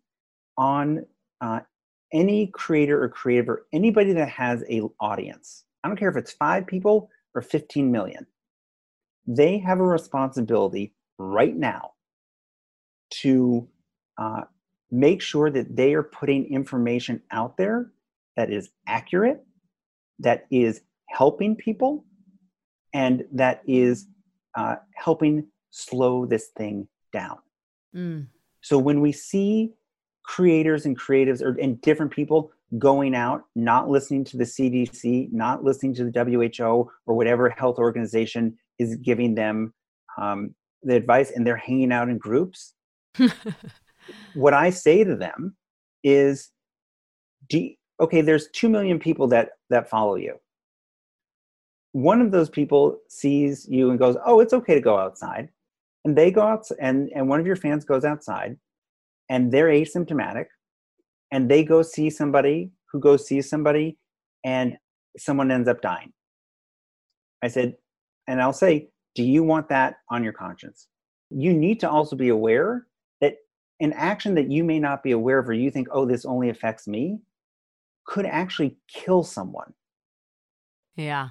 on 0.57 1.05
uh, 1.41 1.59
any 2.13 2.47
creator 2.47 3.03
or 3.03 3.09
creative 3.09 3.49
or 3.49 3.65
anybody 3.73 4.13
that 4.13 4.29
has 4.29 4.63
a 4.69 4.81
audience. 4.99 5.65
I 5.83 5.87
don't 5.87 5.97
care 5.97 6.09
if 6.09 6.15
it's 6.15 6.31
five 6.31 6.65
people 6.67 7.09
or 7.35 7.41
15 7.41 7.91
million. 7.91 8.25
They 9.25 9.57
have 9.59 9.79
a 9.79 9.83
responsibility 9.83 10.93
right 11.17 11.55
now 11.55 11.91
to 13.21 13.67
uh, 14.17 14.41
make 14.91 15.21
sure 15.21 15.49
that 15.49 15.75
they 15.75 15.93
are 15.93 16.03
putting 16.03 16.45
information 16.53 17.21
out 17.31 17.57
there 17.57 17.91
that 18.35 18.51
is 18.51 18.69
accurate 18.87 19.43
that 20.19 20.45
is 20.51 20.81
helping 21.07 21.55
people 21.55 22.05
and 22.93 23.23
that 23.31 23.61
is 23.67 24.07
uh, 24.55 24.75
helping 24.95 25.45
slow 25.73 26.25
this 26.25 26.49
thing 26.55 26.87
down. 27.11 27.37
Mm. 27.95 28.27
So 28.61 28.77
when 28.77 29.01
we 29.01 29.11
see 29.11 29.73
creators 30.23 30.85
and 30.85 30.97
creatives 30.97 31.41
or 31.41 31.59
and 31.59 31.81
different 31.81 32.11
people 32.11 32.51
going 32.77 33.13
out, 33.15 33.43
not 33.55 33.89
listening 33.89 34.23
to 34.25 34.37
the 34.37 34.45
CDC, 34.45 35.31
not 35.33 35.63
listening 35.63 35.93
to 35.95 36.05
the 36.05 36.57
WHO 36.57 36.89
or 37.05 37.15
whatever 37.15 37.49
health 37.49 37.77
organization 37.77 38.57
is 38.79 38.95
giving 38.95 39.35
them 39.35 39.73
um, 40.17 40.55
the 40.83 40.95
advice, 40.95 41.31
and 41.31 41.45
they're 41.45 41.57
hanging 41.57 41.91
out 41.91 42.09
in 42.09 42.17
groups. 42.17 42.73
what 44.33 44.53
I 44.53 44.69
say 44.69 45.03
to 45.03 45.15
them 45.15 45.55
is, 46.03 46.49
do, 47.49 47.69
okay, 47.99 48.21
there's 48.21 48.47
two 48.49 48.69
million 48.69 48.99
people 48.99 49.27
that 49.29 49.49
that 49.69 49.89
follow 49.89 50.15
you. 50.15 50.39
One 51.93 52.21
of 52.21 52.31
those 52.31 52.49
people 52.49 52.99
sees 53.07 53.67
you 53.69 53.89
and 53.89 53.99
goes, 53.99 54.17
"Oh, 54.25 54.39
it's 54.39 54.53
okay 54.53 54.75
to 54.75 54.81
go 54.81 54.97
outside." 54.97 55.49
And 56.05 56.17
they 56.17 56.31
go 56.31 56.41
out 56.41 56.65
and 56.79 57.09
and 57.15 57.27
one 57.27 57.39
of 57.39 57.47
your 57.47 57.55
fans 57.55 57.85
goes 57.85 58.05
outside 58.05 58.57
and 59.29 59.51
they're 59.51 59.67
asymptomatic 59.67 60.45
and 61.31 61.49
they 61.49 61.63
go 61.63 61.81
see 61.81 62.09
somebody 62.09 62.71
who 62.91 62.99
goes 62.99 63.27
see 63.27 63.41
somebody 63.41 63.97
and 64.43 64.77
someone 65.17 65.51
ends 65.51 65.67
up 65.67 65.81
dying. 65.81 66.11
I 67.41 67.47
said 67.47 67.75
and 68.27 68.41
i'll 68.41 68.53
say 68.53 68.89
do 69.15 69.23
you 69.23 69.43
want 69.43 69.69
that 69.69 69.97
on 70.09 70.23
your 70.23 70.33
conscience? 70.33 70.87
You 71.29 71.53
need 71.53 71.79
to 71.81 71.89
also 71.89 72.15
be 72.15 72.29
aware 72.29 72.87
that 73.21 73.35
an 73.79 73.93
action 73.93 74.33
that 74.35 74.49
you 74.49 74.63
may 74.63 74.79
not 74.79 75.03
be 75.03 75.11
aware 75.11 75.39
of 75.39 75.47
or 75.47 75.53
you 75.53 75.71
think 75.71 75.87
oh 75.91 76.05
this 76.05 76.25
only 76.25 76.49
affects 76.49 76.87
me 76.87 77.19
could 78.05 78.25
actually 78.25 78.77
kill 78.87 79.23
someone. 79.23 79.73
Yeah. 80.95 81.29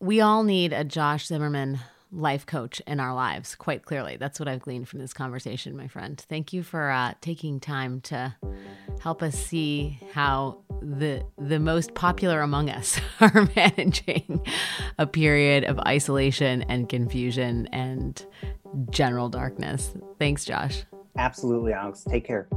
We 0.00 0.20
all 0.20 0.42
need 0.42 0.72
a 0.72 0.84
josh 0.84 1.26
zimmerman 1.26 1.80
life 2.12 2.46
coach 2.46 2.80
in 2.86 3.00
our 3.00 3.14
lives, 3.14 3.54
quite 3.54 3.84
clearly. 3.84 4.16
That's 4.16 4.38
what 4.38 4.48
I've 4.48 4.60
gleaned 4.60 4.88
from 4.88 5.00
this 5.00 5.12
conversation, 5.12 5.76
my 5.76 5.88
friend. 5.88 6.22
Thank 6.28 6.52
you 6.52 6.62
for 6.62 6.90
uh, 6.90 7.14
taking 7.20 7.60
time 7.60 8.00
to 8.02 8.34
help 9.00 9.22
us 9.22 9.36
see 9.36 10.00
how 10.12 10.58
the 10.80 11.24
the 11.38 11.58
most 11.58 11.94
popular 11.94 12.40
among 12.40 12.70
us 12.70 13.00
are 13.20 13.48
managing 13.56 14.40
a 14.98 15.06
period 15.06 15.64
of 15.64 15.78
isolation 15.80 16.62
and 16.62 16.88
confusion 16.88 17.66
and 17.72 18.24
general 18.90 19.28
darkness. 19.28 19.94
Thanks, 20.18 20.44
Josh. 20.44 20.84
Absolutely, 21.18 21.72
Alex. 21.72 22.04
Take 22.08 22.26
care. 22.26 22.48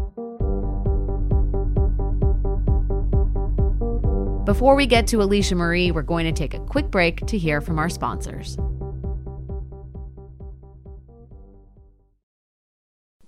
Before 4.46 4.76
we 4.76 4.88
get 4.88 5.06
to 5.08 5.22
Alicia 5.22 5.54
Marie, 5.56 5.92
we're 5.92 6.02
going 6.02 6.26
to 6.26 6.32
take 6.32 6.56
a 6.56 6.60
quick 6.60 6.90
break 6.90 7.26
to 7.28 7.38
hear 7.38 7.62
from 7.62 7.78
our 7.78 7.88
sponsors. 7.88 8.58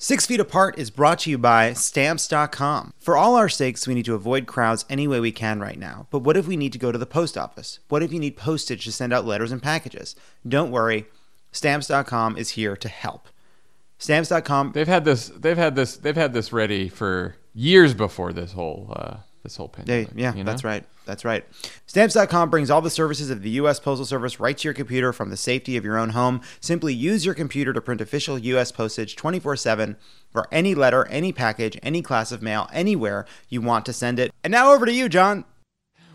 Six 0.04 0.26
Feet 0.26 0.40
Apart 0.40 0.80
is 0.80 0.90
brought 0.90 1.20
to 1.20 1.30
you 1.30 1.38
by 1.38 1.74
Stamps.com. 1.74 2.96
For 2.98 3.16
all 3.16 3.36
our 3.36 3.48
sakes, 3.48 3.86
we 3.86 3.94
need 3.94 4.06
to 4.06 4.16
avoid 4.16 4.48
crowds 4.48 4.84
any 4.90 5.08
way 5.08 5.20
we 5.20 5.32
can 5.32 5.60
right 5.60 5.78
now. 5.78 6.08
But 6.10 6.24
what 6.24 6.36
if 6.36 6.48
we 6.48 6.58
need 6.58 6.74
to 6.74 6.80
go 6.80 6.92
to 6.92 6.98
the 6.98 7.06
post 7.06 7.38
office? 7.38 7.78
What 7.88 8.02
if 8.02 8.12
you 8.12 8.18
need 8.18 8.36
postage 8.36 8.84
to 8.86 8.92
send 8.92 9.14
out 9.14 9.28
letters 9.28 9.52
and 9.52 9.62
packages? 9.62 10.16
Don't 10.46 10.72
worry, 10.72 11.06
Stamps.com 11.52 12.36
is 12.36 12.50
here 12.50 12.76
to 12.76 12.90
help. 12.90 13.28
Stamps.com. 14.00 14.72
They've 14.72 14.88
had 14.88 15.06
this. 15.06 15.28
They've 15.28 15.56
had 15.56 15.76
this. 15.76 15.98
They've 15.98 16.16
had 16.16 16.34
this 16.34 16.52
ready 16.52 16.90
for 16.90 17.36
years 17.54 17.94
before 17.94 18.34
this 18.34 18.54
whole 18.54 18.92
uh, 18.96 19.18
this 19.44 19.56
whole 19.56 19.74
They, 19.86 20.08
yeah, 20.16 20.34
you 20.34 20.44
know? 20.44 20.52
that's 20.52 20.64
right. 20.64 20.86
That's 21.06 21.26
right. 21.26 21.46
Stamps.com 21.88 22.50
brings 22.50 22.70
all 22.70 22.82
the 22.82 22.90
services 22.90 23.30
of 23.30 23.42
the 23.42 23.50
U.S. 23.52 23.80
Postal 23.80 24.06
Service 24.06 24.40
right 24.40 24.58
to 24.58 24.68
your 24.68 24.74
computer 24.74 25.12
from 25.12 25.30
the 25.30 25.38
safety 25.38 25.76
of 25.78 25.84
your 25.84 25.98
own 25.98 26.10
home. 26.10 26.42
Simply 26.60 26.94
use 26.94 27.26
your 27.26 27.34
computer 27.34 27.74
to 27.74 27.82
print 27.82 28.02
official 28.02 28.38
U.S. 28.38 28.72
postage 28.72 29.16
24 29.16 29.56
7 29.56 29.98
for 30.32 30.48
any 30.52 30.76
letter, 30.76 31.08
any 31.08 31.34
package, 31.34 31.78
any 31.82 32.02
class 32.02 32.32
of 32.32 32.42
mail, 32.42 32.70
anywhere 32.72 33.26
you 33.50 33.62
want 33.62 33.86
to 33.88 33.94
send 33.94 34.20
it. 34.20 34.32
And 34.44 34.52
now 34.52 34.72
over 34.72 34.86
to 34.86 34.94
you, 34.94 35.10
Jon. 35.10 35.46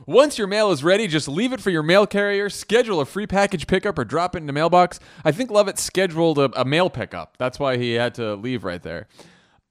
Once 0.09 0.39
your 0.39 0.47
mail 0.47 0.71
is 0.71 0.85
ready, 0.85 1.09
just 1.09 1.27
leave 1.27 1.53
it 1.53 1.61
for 1.61 1.71
your 1.71 1.83
mail 1.83 2.07
carrier, 2.07 2.49
schedule 2.49 3.01
a 3.01 3.05
free 3.05 3.27
package 3.27 3.67
pickup, 3.67 3.99
or 3.99 4.05
drop 4.05 4.37
it 4.37 4.39
in 4.39 4.47
the 4.47 4.53
mailbox. 4.53 5.01
I 5.25 5.33
think 5.33 5.51
Lovett 5.51 5.81
scheduled 5.81 6.39
a, 6.39 6.61
a 6.61 6.65
mail 6.65 6.89
pickup. 6.89 7.37
That's 7.39 7.59
why 7.59 7.77
he 7.77 7.95
had 7.95 8.15
to 8.15 8.37
leave 8.37 8.63
right 8.63 8.81
there. 8.81 9.09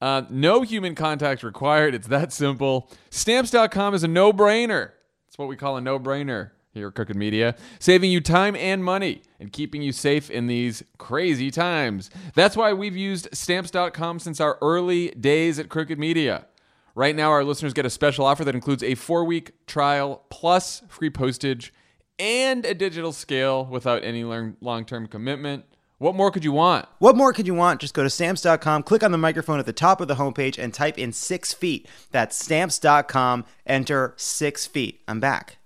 Uh, 0.00 0.22
no 0.28 0.62
human 0.62 0.94
contact 0.94 1.42
required. 1.42 1.94
It's 1.94 2.08
that 2.08 2.32
simple. 2.32 2.90
Stamps.com 3.10 3.94
is 3.94 4.04
a 4.04 4.08
no 4.08 4.32
brainer. 4.32 4.90
It's 5.28 5.38
what 5.38 5.48
we 5.48 5.56
call 5.56 5.76
a 5.76 5.80
no 5.80 5.98
brainer 5.98 6.50
here 6.72 6.88
at 6.88 6.94
Crooked 6.94 7.16
Media, 7.16 7.56
saving 7.78 8.10
you 8.10 8.20
time 8.20 8.54
and 8.54 8.84
money 8.84 9.22
and 9.40 9.52
keeping 9.52 9.80
you 9.82 9.92
safe 9.92 10.30
in 10.30 10.46
these 10.46 10.82
crazy 10.98 11.50
times. 11.50 12.10
That's 12.34 12.56
why 12.56 12.74
we've 12.74 12.96
used 12.96 13.28
Stamps.com 13.32 14.18
since 14.18 14.40
our 14.40 14.58
early 14.60 15.08
days 15.10 15.58
at 15.58 15.68
Crooked 15.70 15.98
Media. 15.98 16.46
Right 16.94 17.16
now, 17.16 17.30
our 17.30 17.44
listeners 17.44 17.72
get 17.72 17.84
a 17.84 17.90
special 17.90 18.24
offer 18.24 18.44
that 18.44 18.54
includes 18.54 18.82
a 18.82 18.94
four 18.94 19.24
week 19.24 19.52
trial 19.66 20.22
plus 20.30 20.82
free 20.88 21.10
postage 21.10 21.72
and 22.18 22.64
a 22.64 22.74
digital 22.74 23.12
scale 23.12 23.66
without 23.66 24.02
any 24.04 24.24
long 24.24 24.84
term 24.84 25.06
commitment. 25.06 25.64
What 25.98 26.14
more 26.14 26.30
could 26.30 26.44
you 26.44 26.52
want? 26.52 26.86
What 26.98 27.16
more 27.16 27.32
could 27.32 27.46
you 27.46 27.54
want? 27.54 27.80
Just 27.80 27.94
go 27.94 28.02
to 28.02 28.10
stamps.com, 28.10 28.82
click 28.82 29.02
on 29.02 29.12
the 29.12 29.18
microphone 29.18 29.58
at 29.58 29.64
the 29.64 29.72
top 29.72 30.02
of 30.02 30.08
the 30.08 30.16
homepage, 30.16 30.62
and 30.62 30.74
type 30.74 30.98
in 30.98 31.10
six 31.10 31.54
feet. 31.54 31.88
That's 32.10 32.36
stamps.com, 32.36 33.46
enter 33.66 34.12
six 34.16 34.66
feet. 34.66 35.00
I'm 35.08 35.20
back. 35.20 35.56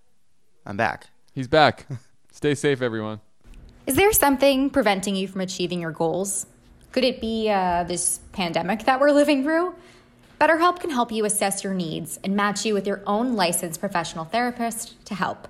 I'm 0.64 0.76
back. 0.76 1.08
He's 1.32 1.48
back. 1.48 1.86
Stay 2.32 2.54
safe, 2.54 2.80
everyone. 2.80 3.20
Is 3.88 3.96
there 3.96 4.12
something 4.12 4.70
preventing 4.70 5.16
you 5.16 5.26
from 5.26 5.40
achieving 5.40 5.80
your 5.80 5.90
goals? 5.90 6.46
Could 6.92 7.02
it 7.02 7.20
be 7.20 7.50
uh, 7.50 7.82
this 7.84 8.20
pandemic 8.30 8.84
that 8.84 9.00
we're 9.00 9.10
living 9.10 9.42
through? 9.42 9.74
BetterHelp 10.40 10.78
can 10.78 10.90
help 10.90 11.10
you 11.10 11.24
assess 11.24 11.64
your 11.64 11.74
needs 11.74 12.20
and 12.22 12.36
match 12.36 12.64
you 12.64 12.72
with 12.72 12.86
your 12.86 13.02
own 13.04 13.34
licensed 13.34 13.80
professional 13.80 14.24
therapist 14.24 15.04
to 15.06 15.14
help. 15.16 15.48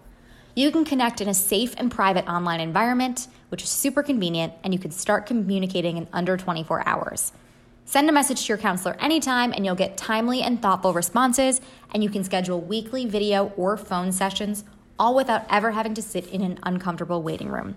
You 0.54 0.70
can 0.70 0.86
connect 0.86 1.20
in 1.20 1.28
a 1.28 1.34
safe 1.34 1.74
and 1.76 1.90
private 1.90 2.26
online 2.26 2.60
environment, 2.60 3.28
which 3.50 3.62
is 3.62 3.68
super 3.68 4.02
convenient, 4.02 4.54
and 4.64 4.72
you 4.72 4.80
can 4.80 4.90
start 4.90 5.26
communicating 5.26 5.96
in 5.96 6.08
under 6.12 6.36
24 6.36 6.88
hours. 6.88 7.32
Send 7.84 8.08
a 8.08 8.12
message 8.12 8.42
to 8.42 8.48
your 8.48 8.58
counselor 8.58 8.96
anytime, 9.00 9.52
and 9.52 9.66
you'll 9.66 9.74
get 9.74 9.96
timely 9.96 10.42
and 10.42 10.62
thoughtful 10.62 10.92
responses, 10.92 11.60
and 11.92 12.02
you 12.02 12.08
can 12.08 12.24
schedule 12.24 12.60
weekly 12.60 13.04
video 13.04 13.52
or 13.56 13.76
phone 13.76 14.12
sessions, 14.12 14.64
all 14.98 15.14
without 15.14 15.44
ever 15.50 15.72
having 15.72 15.94
to 15.94 16.02
sit 16.02 16.26
in 16.28 16.42
an 16.42 16.58
uncomfortable 16.62 17.22
waiting 17.22 17.48
room. 17.48 17.74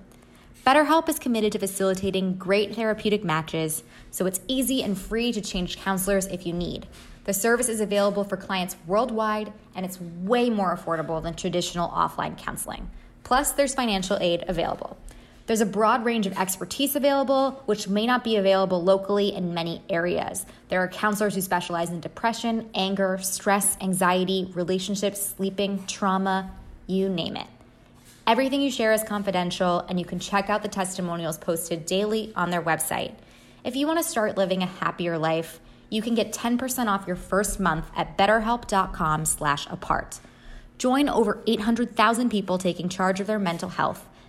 BetterHelp 0.66 1.10
is 1.10 1.20
committed 1.20 1.52
to 1.52 1.60
facilitating 1.60 2.38
great 2.38 2.76
therapeutic 2.76 3.24
matches, 3.24 3.84
so 4.12 4.26
it's 4.26 4.40
easy 4.48 4.82
and 4.82 4.98
free 4.98 5.34
to 5.34 5.42
change 5.42 5.78
counselors 5.78 6.26
if 6.28 6.46
you 6.46 6.54
need. 6.54 6.88
The 7.26 7.34
service 7.34 7.68
is 7.68 7.82
available 7.82 8.24
for 8.24 8.38
clients 8.38 8.76
worldwide, 8.86 9.52
and 9.76 9.86
it's 9.86 10.00
way 10.00 10.50
more 10.50 10.76
affordable 10.78 11.24
than 11.24 11.34
traditional 11.34 11.90
offline 11.90 12.38
counseling. 12.38 12.90
Plus, 13.24 13.52
there's 13.52 13.74
financial 13.74 14.18
aid 14.22 14.44
available. 14.48 14.98
There's 15.46 15.60
a 15.60 15.66
broad 15.66 16.06
range 16.06 16.26
of 16.26 16.38
expertise 16.40 16.96
available, 16.96 17.62
which 17.66 17.90
may 17.90 18.06
not 18.06 18.24
be 18.24 18.38
available 18.38 18.82
locally 18.82 19.34
in 19.34 19.54
many 19.54 19.82
areas. 19.90 20.46
There 20.70 20.82
are 20.82 20.88
counselors 20.88 21.36
who 21.36 21.42
specialize 21.42 21.90
in 21.90 22.00
depression, 22.00 22.70
anger, 22.74 23.20
stress, 23.22 23.76
anxiety, 23.82 24.50
relationships, 24.54 25.22
sleeping, 25.36 25.86
trauma, 25.86 26.50
you 26.88 27.10
name 27.10 27.36
it. 27.36 27.48
Everything 28.26 28.62
you 28.62 28.72
share 28.72 28.94
is 28.94 29.04
confidential, 29.04 29.82
and 29.90 30.00
you 30.00 30.06
can 30.06 30.18
check 30.18 30.50
out 30.50 30.64
the 30.64 30.70
testimonials 30.70 31.38
posted 31.38 31.86
daily 31.86 32.32
on 32.38 32.50
their 32.50 32.62
website. 32.62 33.14
If 33.66 33.76
you 33.76 33.86
want 33.86 34.00
to 34.00 34.10
start 34.10 34.38
living 34.38 34.64
a 34.64 34.68
happier 34.68 35.18
life, 35.18 35.60
you 35.90 36.02
can 36.02 36.16
get 36.16 36.32
10% 36.32 36.88
off 36.88 37.06
your 37.06 37.18
first 37.18 37.60
month 37.60 37.86
at 37.98 38.18
betterhelp.com 38.18 39.26
slash 39.26 39.68
apart. 39.70 40.22
Join 40.78 41.10
over 41.10 41.44
800,000 41.46 42.30
people 42.30 42.58
taking 42.58 42.88
charge 42.88 43.20
of 43.20 43.28
their 43.28 43.40
mental 43.40 43.70
health 43.70 44.08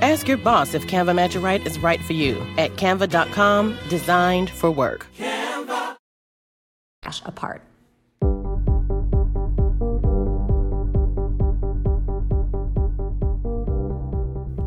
Ask 0.00 0.28
your 0.28 0.36
boss 0.36 0.74
if 0.74 0.86
Canva 0.86 1.14
Magic 1.14 1.42
Write 1.42 1.66
is 1.66 1.78
right 1.80 2.00
for 2.00 2.12
you 2.12 2.40
at 2.56 2.72
canva.com, 2.76 3.76
designed 3.88 4.48
for 4.48 4.70
work. 4.70 5.06
Canva. 5.16 5.96
apart. 7.24 7.62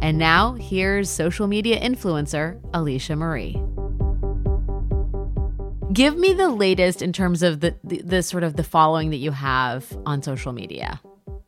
And 0.02 0.17
now, 0.17 0.54
here's 0.54 1.10
social 1.10 1.48
media 1.48 1.80
influencer 1.80 2.60
Alicia 2.74 3.15
Marie. 3.15 3.54
Give 5.94 6.17
me 6.17 6.34
the 6.34 6.50
latest 6.50 7.02
in 7.02 7.13
terms 7.13 7.44
of 7.44 7.62
the, 7.62 7.76
the, 7.84 8.02
the 8.02 8.24
sort 8.24 8.44
of 8.44 8.58
the 8.58 8.63
following 8.63 9.12
that 9.12 9.17
you 9.17 9.32
have 9.32 9.98
on 10.06 10.22
social 10.22 10.52
media. 10.52 11.00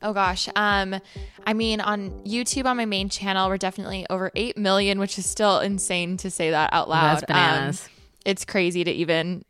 Oh 0.04 0.14
gosh. 0.14 0.48
Um 0.56 0.96
I 1.46 1.54
mean 1.54 1.82
on 1.82 2.12
YouTube 2.26 2.66
on 2.66 2.78
my 2.78 2.86
main 2.86 3.10
channel 3.10 3.50
we're 3.50 3.58
definitely 3.58 4.06
over 4.10 4.32
8 4.36 4.58
million, 4.58 5.00
which 5.00 5.18
is 5.18 5.26
still 5.26 5.60
insane 5.60 6.18
to 6.18 6.30
say 6.30 6.52
that 6.52 6.72
out 6.74 6.90
loud. 6.90 7.16
That's 7.16 7.26
bananas. 7.26 7.86
Um, 7.86 7.90
it's 8.26 8.46
crazy 8.46 8.84
to 8.84 8.92
even 8.92 9.44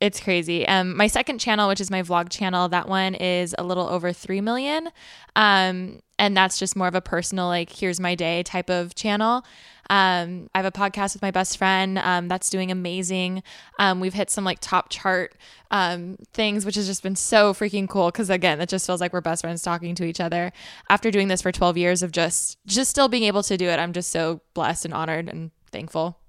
it's 0.00 0.20
crazy. 0.20 0.66
Um 0.66 0.96
my 0.96 1.06
second 1.06 1.38
channel, 1.38 1.68
which 1.68 1.80
is 1.80 1.90
my 1.90 2.02
vlog 2.02 2.30
channel, 2.30 2.68
that 2.68 2.88
one 2.88 3.14
is 3.14 3.54
a 3.58 3.64
little 3.64 3.88
over 3.88 4.12
3 4.12 4.40
million. 4.40 4.90
Um 5.36 6.00
and 6.18 6.36
that's 6.36 6.58
just 6.58 6.76
more 6.76 6.88
of 6.88 6.94
a 6.94 7.00
personal 7.00 7.46
like 7.46 7.70
here's 7.70 8.00
my 8.00 8.14
day 8.14 8.42
type 8.42 8.70
of 8.70 8.94
channel. 8.94 9.44
Um, 9.90 10.48
I 10.54 10.58
have 10.58 10.66
a 10.66 10.70
podcast 10.70 11.14
with 11.14 11.22
my 11.22 11.32
best 11.32 11.58
friend 11.58 11.98
um, 11.98 12.28
that's 12.28 12.48
doing 12.48 12.70
amazing. 12.70 13.42
Um, 13.80 13.98
we've 13.98 14.14
hit 14.14 14.30
some 14.30 14.44
like 14.44 14.58
top 14.60 14.88
chart 14.88 15.34
um, 15.72 16.16
things, 16.32 16.64
which 16.64 16.76
has 16.76 16.86
just 16.86 17.02
been 17.02 17.16
so 17.16 17.52
freaking 17.52 17.88
cool. 17.88 18.06
Because 18.06 18.30
again, 18.30 18.60
it 18.60 18.68
just 18.68 18.86
feels 18.86 19.00
like 19.00 19.12
we're 19.12 19.20
best 19.20 19.42
friends 19.42 19.62
talking 19.62 19.96
to 19.96 20.04
each 20.04 20.20
other. 20.20 20.52
After 20.88 21.10
doing 21.10 21.26
this 21.26 21.42
for 21.42 21.50
12 21.50 21.76
years 21.76 22.04
of 22.04 22.12
just 22.12 22.56
just 22.66 22.88
still 22.88 23.08
being 23.08 23.24
able 23.24 23.42
to 23.42 23.56
do 23.56 23.66
it, 23.66 23.80
I'm 23.80 23.92
just 23.92 24.12
so 24.12 24.42
blessed 24.54 24.84
and 24.84 24.94
honored 24.94 25.28
and 25.28 25.50
thankful. 25.72 26.19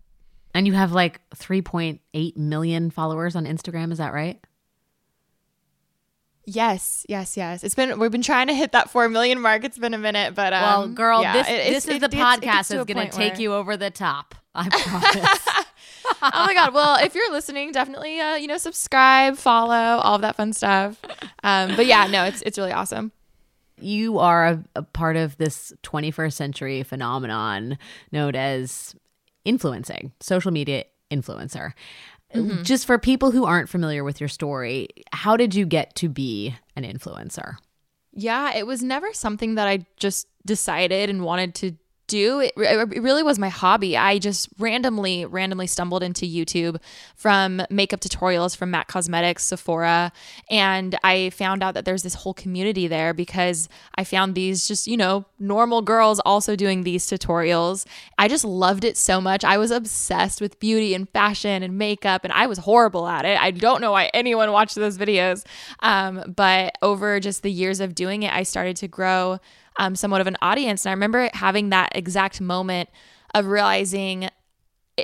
And 0.53 0.67
you 0.67 0.73
have 0.73 0.91
like 0.91 1.21
3.8 1.35 2.37
million 2.37 2.89
followers 2.91 3.35
on 3.35 3.45
Instagram, 3.45 3.91
is 3.91 3.97
that 3.99 4.13
right? 4.13 4.39
Yes, 6.45 7.05
yes, 7.07 7.37
yes. 7.37 7.63
It's 7.63 7.75
been 7.75 7.99
we've 7.99 8.11
been 8.11 8.23
trying 8.23 8.47
to 8.47 8.53
hit 8.53 8.71
that 8.71 8.89
four 8.89 9.07
million 9.09 9.39
mark. 9.39 9.63
It's 9.63 9.77
been 9.77 9.93
a 9.93 9.97
minute, 9.99 10.33
but 10.33 10.53
um, 10.53 10.61
well, 10.63 10.87
girl, 10.89 11.21
yeah, 11.21 11.33
this 11.33 11.47
it- 11.49 11.73
this 11.73 11.87
is 11.87 11.95
it- 12.03 12.11
the 12.11 12.17
podcast 12.17 12.41
that's 12.69 12.69
going 12.69 12.87
to 13.09 13.15
take 13.15 13.33
where- 13.33 13.41
you 13.41 13.53
over 13.53 13.77
the 13.77 13.91
top. 13.91 14.35
I 14.53 14.67
promise. 14.69 15.39
oh 16.33 16.45
my 16.45 16.53
god. 16.53 16.73
Well, 16.73 16.97
if 17.01 17.15
you're 17.15 17.31
listening, 17.31 17.71
definitely 17.71 18.19
uh, 18.19 18.35
you 18.35 18.47
know 18.47 18.57
subscribe, 18.57 19.37
follow, 19.37 19.99
all 20.01 20.15
of 20.15 20.21
that 20.21 20.35
fun 20.35 20.51
stuff. 20.51 20.99
Um, 21.43 21.75
but 21.75 21.85
yeah, 21.85 22.07
no, 22.07 22.25
it's 22.25 22.41
it's 22.41 22.57
really 22.57 22.73
awesome. 22.73 23.11
You 23.79 24.17
are 24.19 24.45
a, 24.47 24.63
a 24.75 24.83
part 24.83 25.15
of 25.17 25.37
this 25.37 25.73
21st 25.83 26.33
century 26.33 26.83
phenomenon 26.83 27.77
known 28.11 28.35
as 28.35 28.93
influencing, 29.45 30.11
social 30.19 30.51
media 30.51 30.85
influencer. 31.09 31.73
Mm-hmm. 32.33 32.63
Just 32.63 32.85
for 32.85 32.97
people 32.97 33.31
who 33.31 33.45
aren't 33.45 33.69
familiar 33.69 34.03
with 34.03 34.21
your 34.21 34.29
story, 34.29 34.87
how 35.11 35.35
did 35.35 35.53
you 35.53 35.65
get 35.65 35.95
to 35.95 36.07
be 36.07 36.55
an 36.75 36.83
influencer? 36.83 37.55
Yeah, 38.13 38.55
it 38.55 38.65
was 38.65 38.81
never 38.81 39.13
something 39.13 39.55
that 39.55 39.67
I 39.67 39.85
just 39.97 40.27
decided 40.45 41.09
and 41.09 41.23
wanted 41.23 41.55
to 41.55 41.71
do. 42.11 42.41
It, 42.41 42.53
it 42.57 43.01
really 43.01 43.23
was 43.23 43.39
my 43.39 43.47
hobby. 43.47 43.95
I 43.95 44.19
just 44.19 44.49
randomly, 44.59 45.25
randomly 45.25 45.65
stumbled 45.65 46.03
into 46.03 46.25
YouTube 46.25 46.79
from 47.15 47.61
makeup 47.69 48.01
tutorials 48.01 48.55
from 48.55 48.69
MAC 48.69 48.89
Cosmetics, 48.89 49.45
Sephora, 49.45 50.11
and 50.49 50.97
I 51.03 51.29
found 51.29 51.63
out 51.63 51.73
that 51.75 51.85
there's 51.85 52.03
this 52.03 52.15
whole 52.15 52.33
community 52.33 52.87
there 52.87 53.13
because 53.13 53.69
I 53.95 54.03
found 54.03 54.35
these 54.35 54.67
just, 54.67 54.87
you 54.87 54.97
know, 54.97 55.25
normal 55.39 55.81
girls 55.81 56.19
also 56.25 56.57
doing 56.57 56.83
these 56.83 57.07
tutorials. 57.07 57.85
I 58.17 58.27
just 58.27 58.43
loved 58.43 58.83
it 58.83 58.97
so 58.97 59.21
much. 59.21 59.45
I 59.45 59.57
was 59.57 59.71
obsessed 59.71 60.41
with 60.41 60.59
beauty 60.59 60.93
and 60.93 61.09
fashion 61.09 61.63
and 61.63 61.77
makeup, 61.77 62.25
and 62.25 62.33
I 62.33 62.47
was 62.47 62.57
horrible 62.59 63.07
at 63.07 63.23
it. 63.23 63.41
I 63.41 63.51
don't 63.51 63.79
know 63.79 63.93
why 63.93 64.11
anyone 64.13 64.51
watched 64.51 64.75
those 64.75 64.97
videos. 64.97 65.45
Um, 65.79 66.33
but 66.35 66.77
over 66.81 67.19
just 67.21 67.41
the 67.41 67.51
years 67.51 67.79
of 67.79 67.95
doing 67.95 68.23
it, 68.23 68.33
I 68.33 68.43
started 68.43 68.75
to 68.77 68.89
grow 68.89 69.39
um, 69.81 69.95
somewhat 69.95 70.21
of 70.21 70.27
an 70.27 70.37
audience. 70.41 70.85
And 70.85 70.91
I 70.91 70.93
remember 70.93 71.29
having 71.33 71.69
that 71.69 71.89
exact 71.95 72.39
moment 72.39 72.87
of 73.33 73.47
realizing 73.47 74.29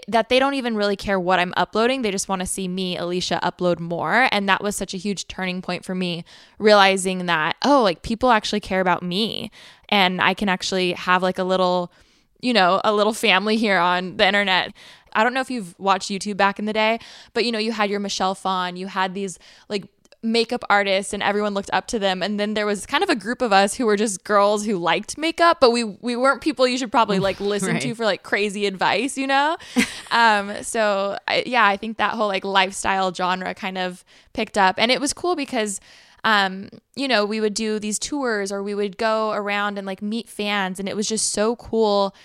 that 0.07 0.29
they 0.29 0.37
don't 0.37 0.53
even 0.53 0.75
really 0.75 0.95
care 0.95 1.19
what 1.19 1.39
I'm 1.39 1.53
uploading. 1.57 2.03
They 2.03 2.11
just 2.11 2.29
want 2.29 2.41
to 2.41 2.45
see 2.45 2.67
me, 2.67 2.95
Alicia, 2.95 3.39
upload 3.41 3.79
more. 3.79 4.27
And 4.31 4.47
that 4.47 4.61
was 4.61 4.75
such 4.75 4.93
a 4.93 4.97
huge 4.97 5.27
turning 5.27 5.63
point 5.63 5.83
for 5.83 5.95
me, 5.95 6.23
realizing 6.59 7.25
that, 7.25 7.55
oh, 7.65 7.81
like 7.81 8.03
people 8.03 8.29
actually 8.29 8.59
care 8.59 8.79
about 8.79 9.01
me. 9.01 9.49
And 9.89 10.21
I 10.21 10.35
can 10.35 10.47
actually 10.47 10.93
have 10.93 11.23
like 11.23 11.39
a 11.39 11.43
little, 11.43 11.91
you 12.39 12.53
know, 12.53 12.79
a 12.83 12.93
little 12.93 13.13
family 13.13 13.57
here 13.57 13.79
on 13.79 14.17
the 14.17 14.27
internet. 14.27 14.73
I 15.13 15.23
don't 15.23 15.33
know 15.33 15.41
if 15.41 15.49
you've 15.49 15.73
watched 15.79 16.11
YouTube 16.11 16.37
back 16.37 16.59
in 16.59 16.65
the 16.65 16.73
day, 16.73 16.99
but 17.33 17.45
you 17.45 17.51
know, 17.51 17.57
you 17.57 17.71
had 17.71 17.89
your 17.89 17.99
Michelle 17.99 18.35
Phan, 18.35 18.75
you 18.75 18.85
had 18.85 19.15
these 19.15 19.39
like 19.69 19.85
makeup 20.23 20.63
artists 20.69 21.13
and 21.13 21.21
everyone 21.21 21.53
looked 21.53 21.69
up 21.71 21.87
to 21.87 21.99
them. 21.99 22.23
And 22.23 22.39
then 22.39 22.53
there 22.55 22.65
was 22.65 22.85
kind 22.85 23.03
of 23.03 23.09
a 23.09 23.15
group 23.15 23.41
of 23.41 23.53
us 23.53 23.75
who 23.75 23.85
were 23.85 23.95
just 23.95 24.23
girls 24.23 24.65
who 24.65 24.77
liked 24.77 25.17
makeup 25.17 25.59
but 25.61 25.71
we 25.71 25.83
we 25.83 26.15
weren't 26.15 26.41
people 26.41 26.67
you 26.67 26.77
should 26.77 26.91
probably 26.91 27.19
like 27.19 27.39
listen 27.53 27.73
Right. 27.73 27.81
to 27.83 27.93
for 27.95 28.03
like 28.05 28.23
crazy 28.23 28.65
advice 28.65 29.17
you 29.17 29.27
know? 29.27 29.57
Um 30.11 30.63
so 30.63 31.17
I, 31.27 31.43
yeah 31.45 31.65
i 31.65 31.75
think 31.77 31.97
that 31.97 32.13
whole 32.13 32.27
like 32.27 32.43
lifestyle 32.45 33.13
genre 33.13 33.53
kind 33.53 33.77
of 33.77 34.03
picked 34.33 34.57
up. 34.57 34.75
And 34.77 34.91
it 34.91 34.99
was 34.99 35.13
cool 35.13 35.35
because 35.35 35.79
um 36.23 36.69
you 36.95 37.07
know 37.07 37.23
we 37.25 37.39
would 37.39 37.53
do 37.53 37.77
these 37.79 37.99
tours 37.99 38.51
or 38.51 38.63
we 38.63 38.73
would 38.73 38.97
go 38.97 39.31
around 39.31 39.77
and 39.77 39.85
like 39.85 40.01
meet 40.01 40.27
fans. 40.29 40.79
And 40.79 40.89
it 40.89 40.95
was 40.95 41.07
just 41.07 41.31
so 41.31 41.55
cool 41.57 42.15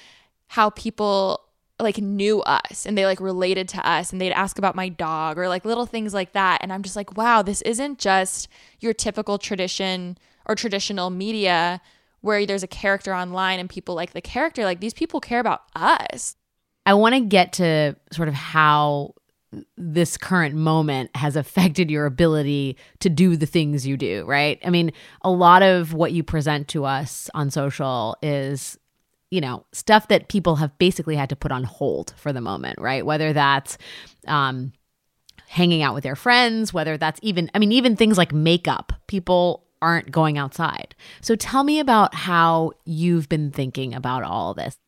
how 0.48 0.70
people 0.70 1.40
like 1.82 1.98
knew 1.98 2.40
us 2.42 2.86
and 2.86 2.96
they 2.96 3.06
like 3.06 3.20
related 3.20 3.68
to 3.68 3.88
us 3.88 4.12
and 4.12 4.20
they'd 4.20 4.32
ask 4.32 4.58
about 4.58 4.74
my 4.74 4.88
dog 4.88 5.38
or 5.38 5.48
like 5.48 5.64
little 5.64 5.86
things 5.86 6.14
like 6.14 6.32
that. 6.32 6.58
And 6.62 6.72
i'm 6.72 6.82
just 6.82 6.96
like 6.96 7.16
wow 7.16 7.42
this 7.42 7.62
isn't 7.62 7.98
just 7.98 8.48
your 8.80 8.92
typical 8.92 9.38
tradition 9.38 10.16
or 10.46 10.54
traditional 10.54 11.10
media 11.10 11.80
where 12.22 12.46
there's 12.46 12.62
a 12.62 12.68
character 12.68 13.14
online 13.14 13.60
and 13.60 13.68
people 13.68 13.94
like 13.94 14.12
the 14.12 14.20
character. 14.20 14.64
Like 14.64 14.80
these 14.80 14.94
people 14.94 15.20
care 15.20 15.40
about 15.40 15.62
us. 15.76 16.36
I 16.86 16.94
want 16.94 17.14
to 17.14 17.20
get 17.20 17.52
to 17.54 17.96
sort 18.12 18.28
of 18.28 18.34
how 18.34 19.14
this 19.76 20.16
current 20.16 20.54
moment 20.54 21.14
has 21.14 21.36
affected 21.36 21.90
your 21.90 22.06
ability 22.06 22.78
to 23.00 23.10
do 23.10 23.36
the 23.36 23.46
things 23.46 23.86
you 23.86 23.96
do, 23.96 24.24
right? 24.24 24.58
I 24.64 24.70
mean, 24.70 24.92
a 25.22 25.30
lot 25.30 25.62
of 25.62 25.92
what 25.92 26.12
you 26.12 26.22
present 26.22 26.68
to 26.68 26.84
us 26.84 27.28
on 27.34 27.50
social 27.50 28.16
is 28.22 28.78
you 29.32 29.40
know 29.40 29.64
stuff 29.72 30.06
that 30.08 30.28
people 30.28 30.56
have 30.56 30.76
basically 30.78 31.16
had 31.16 31.28
to 31.30 31.36
put 31.36 31.50
on 31.50 31.64
hold 31.64 32.14
for 32.16 32.32
the 32.32 32.40
moment 32.40 32.78
right? 32.80 33.04
Whether 33.04 33.32
that's 33.32 33.78
um 34.28 34.72
hanging 35.48 35.82
out 35.82 35.94
with 35.94 36.04
their 36.04 36.16
friends 36.16 36.72
whether 36.72 36.96
that's 36.96 37.20
even 37.22 37.50
i 37.54 37.58
mean 37.58 37.72
even 37.72 37.94
things 37.94 38.16
like 38.16 38.32
makeup 38.32 38.90
people 39.06 39.66
aren't 39.82 40.10
going 40.10 40.38
outside. 40.38 40.94
So 41.20 41.34
tell 41.34 41.64
me 41.64 41.80
about 41.80 42.14
how 42.14 42.72
you've 42.86 43.28
been 43.28 43.50
thinking 43.50 43.92
about 43.94 44.22
all 44.22 44.54
this. 44.54 44.78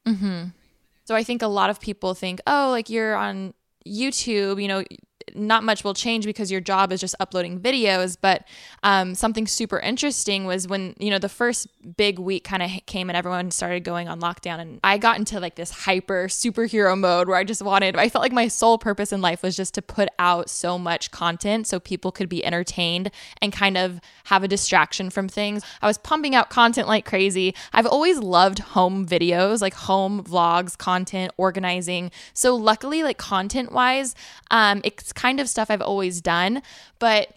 So 1.04 1.14
I 1.14 1.24
think 1.24 1.42
a 1.42 1.48
lot 1.48 1.68
of 1.68 1.80
people 1.80 2.14
think, 2.14 2.40
oh, 2.46 2.68
like 2.70 2.88
you're 2.88 3.16
on 3.16 3.52
YouTube, 3.86 4.62
you 4.62 4.68
know, 4.68 4.84
not 5.34 5.64
much 5.64 5.84
will 5.84 5.94
change 5.94 6.24
because 6.24 6.50
your 6.50 6.60
job 6.60 6.92
is 6.92 7.00
just 7.00 7.14
uploading 7.20 7.60
videos. 7.60 8.16
But 8.20 8.44
um, 8.82 9.14
something 9.14 9.46
super 9.46 9.78
interesting 9.78 10.44
was 10.44 10.68
when, 10.68 10.94
you 10.98 11.10
know, 11.10 11.18
the 11.18 11.28
first 11.28 11.66
big 11.96 12.18
week 12.18 12.44
kind 12.44 12.62
of 12.62 12.70
came 12.86 13.08
and 13.10 13.16
everyone 13.16 13.50
started 13.50 13.84
going 13.84 14.08
on 14.08 14.20
lockdown. 14.20 14.60
And 14.60 14.80
I 14.84 14.98
got 14.98 15.18
into 15.18 15.40
like 15.40 15.54
this 15.54 15.70
hyper 15.70 16.26
superhero 16.26 16.98
mode 16.98 17.28
where 17.28 17.36
I 17.36 17.44
just 17.44 17.62
wanted, 17.62 17.96
I 17.96 18.08
felt 18.08 18.22
like 18.22 18.32
my 18.32 18.48
sole 18.48 18.78
purpose 18.78 19.12
in 19.12 19.20
life 19.20 19.42
was 19.42 19.56
just 19.56 19.74
to 19.74 19.82
put 19.82 20.08
out 20.18 20.50
so 20.50 20.78
much 20.78 21.10
content 21.10 21.66
so 21.66 21.80
people 21.80 22.12
could 22.12 22.28
be 22.28 22.44
entertained 22.44 23.10
and 23.40 23.52
kind 23.52 23.76
of 23.76 24.00
have 24.24 24.42
a 24.42 24.48
distraction 24.48 25.10
from 25.10 25.28
things. 25.28 25.62
I 25.80 25.86
was 25.86 25.98
pumping 25.98 26.34
out 26.34 26.50
content 26.50 26.88
like 26.88 27.04
crazy. 27.04 27.54
I've 27.72 27.86
always 27.86 28.18
loved 28.18 28.58
home 28.58 29.06
videos, 29.06 29.60
like 29.60 29.74
home 29.74 30.22
vlogs, 30.22 30.76
content, 30.76 31.32
organizing. 31.36 32.10
So 32.32 32.54
luckily, 32.54 33.02
like 33.02 33.18
content 33.18 33.72
wise, 33.72 34.14
um, 34.50 34.80
it's 34.84 35.12
kind 35.14 35.40
of 35.40 35.48
stuff 35.48 35.70
I've 35.70 35.82
always 35.82 36.20
done, 36.20 36.62
but 36.98 37.34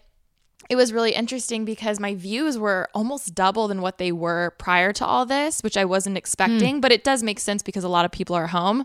it 0.68 0.76
was 0.76 0.92
really 0.92 1.12
interesting 1.12 1.64
because 1.64 1.98
my 1.98 2.14
views 2.14 2.58
were 2.58 2.88
almost 2.94 3.34
double 3.34 3.68
than 3.68 3.80
what 3.80 3.96
they 3.96 4.12
were 4.12 4.54
prior 4.58 4.92
to 4.92 5.06
all 5.06 5.24
this, 5.24 5.62
which 5.62 5.78
I 5.78 5.86
wasn't 5.86 6.18
expecting. 6.18 6.80
But 6.80 6.92
it 6.92 7.04
does 7.04 7.22
make 7.22 7.40
sense 7.40 7.62
because 7.62 7.84
a 7.84 7.88
lot 7.88 8.04
of 8.04 8.10
people 8.10 8.36
are 8.36 8.48
home. 8.48 8.84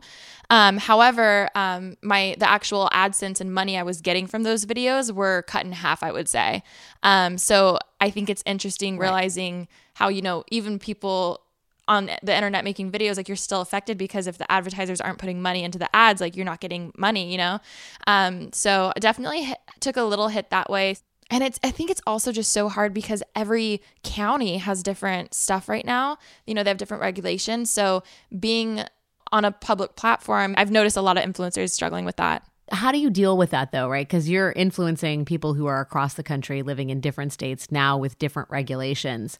Um, 0.49 0.77
however, 0.77 1.49
um, 1.55 1.97
my 2.01 2.35
the 2.39 2.49
actual 2.49 2.89
AdSense 2.93 3.41
and 3.41 3.53
money 3.53 3.77
I 3.77 3.83
was 3.83 3.99
getting 3.99 4.27
from 4.27 4.43
those 4.43 4.65
videos 4.65 5.11
were 5.11 5.43
cut 5.43 5.65
in 5.65 5.73
half. 5.73 6.03
I 6.03 6.11
would 6.11 6.29
say. 6.29 6.63
Um, 7.01 7.37
so 7.37 7.79
I 7.99 8.09
think 8.09 8.29
it's 8.29 8.43
interesting 8.45 8.97
realizing 8.97 9.67
how 9.95 10.07
you 10.07 10.21
know 10.21 10.45
even 10.51 10.79
people 10.79 11.41
on 11.87 12.09
the 12.21 12.35
internet 12.35 12.63
making 12.63 12.91
videos 12.91 13.17
like 13.17 13.27
you're 13.27 13.35
still 13.35 13.61
affected 13.61 13.97
because 13.97 14.27
if 14.27 14.37
the 14.37 14.49
advertisers 14.51 15.01
aren't 15.01 15.17
putting 15.17 15.41
money 15.41 15.63
into 15.63 15.77
the 15.77 15.93
ads 15.95 16.21
like 16.21 16.35
you're 16.35 16.45
not 16.45 16.59
getting 16.59 16.91
money 16.97 17.31
you 17.31 17.37
know? 17.37 17.59
Um 18.07 18.51
so 18.53 18.91
definitely 18.99 19.43
hit, 19.43 19.57
took 19.79 19.97
a 19.97 20.03
little 20.03 20.27
hit 20.29 20.49
that 20.49 20.69
way. 20.69 20.95
And 21.29 21.43
it's 21.43 21.59
i 21.63 21.71
think 21.71 21.89
it's 21.89 22.01
also 22.07 22.31
just 22.31 22.51
so 22.51 22.69
hard 22.69 22.93
because 22.93 23.23
every 23.35 23.81
county 24.03 24.57
has 24.57 24.83
different 24.83 25.33
stuff 25.33 25.67
right 25.67 25.85
now. 25.85 26.17
You 26.45 26.53
know 26.53 26.63
they 26.63 26.69
have 26.69 26.77
different 26.77 27.01
regulations. 27.01 27.69
So 27.69 28.03
being 28.37 28.83
on 29.31 29.45
a 29.45 29.51
public 29.51 29.95
platform 29.95 30.53
i've 30.57 30.69
noticed 30.69 30.95
a 30.95 31.01
lot 31.01 31.17
of 31.17 31.23
influencers 31.23 31.71
struggling 31.71 32.05
with 32.05 32.17
that 32.17 32.47
how 32.73 32.91
do 32.91 32.97
you 32.97 33.09
deal 33.09 33.37
with 33.37 33.51
that 33.51 33.71
though 33.71 33.87
right? 33.89 34.07
Because 34.07 34.29
you're 34.29 34.51
influencing 34.51 35.25
people 35.25 35.53
who 35.53 35.65
are 35.67 35.79
across 35.79 36.15
the 36.15 36.23
country 36.23 36.61
living 36.61 36.89
in 36.89 36.99
different 36.99 37.31
states 37.31 37.71
now 37.71 37.97
with 37.97 38.17
different 38.19 38.49
regulations. 38.49 39.39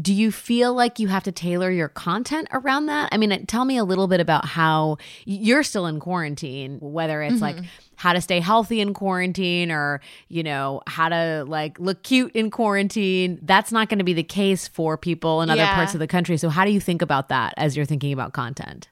Do 0.00 0.14
you 0.14 0.30
feel 0.32 0.72
like 0.72 0.98
you 0.98 1.08
have 1.08 1.24
to 1.24 1.32
tailor 1.32 1.70
your 1.70 1.88
content 1.88 2.48
around 2.52 2.86
that? 2.86 3.10
I 3.12 3.16
mean 3.16 3.46
tell 3.46 3.64
me 3.64 3.76
a 3.76 3.84
little 3.84 4.08
bit 4.08 4.20
about 4.20 4.44
how 4.44 4.98
you're 5.24 5.62
still 5.62 5.86
in 5.86 6.00
quarantine 6.00 6.78
whether 6.80 7.22
it's 7.22 7.34
mm-hmm. 7.34 7.42
like 7.42 7.64
how 7.96 8.14
to 8.14 8.20
stay 8.20 8.40
healthy 8.40 8.80
in 8.80 8.94
quarantine 8.94 9.70
or 9.70 10.00
you 10.28 10.42
know 10.42 10.80
how 10.86 11.08
to 11.08 11.44
like 11.46 11.78
look 11.78 12.02
cute 12.02 12.32
in 12.34 12.50
quarantine. 12.50 13.38
That's 13.42 13.72
not 13.72 13.88
going 13.88 13.98
to 13.98 14.04
be 14.04 14.14
the 14.14 14.22
case 14.22 14.66
for 14.68 14.96
people 14.96 15.42
in 15.42 15.50
other 15.50 15.60
Yeah. 15.60 15.74
parts 15.74 15.92
of 15.94 16.00
the 16.00 16.06
country. 16.06 16.38
So 16.38 16.48
how 16.48 16.64
do 16.64 16.70
you 16.70 16.80
think 16.80 17.02
about 17.02 17.28
that 17.28 17.52
as 17.56 17.76
you're 17.76 17.86
thinking 17.86 18.12
about 18.12 18.32
content 18.32 18.88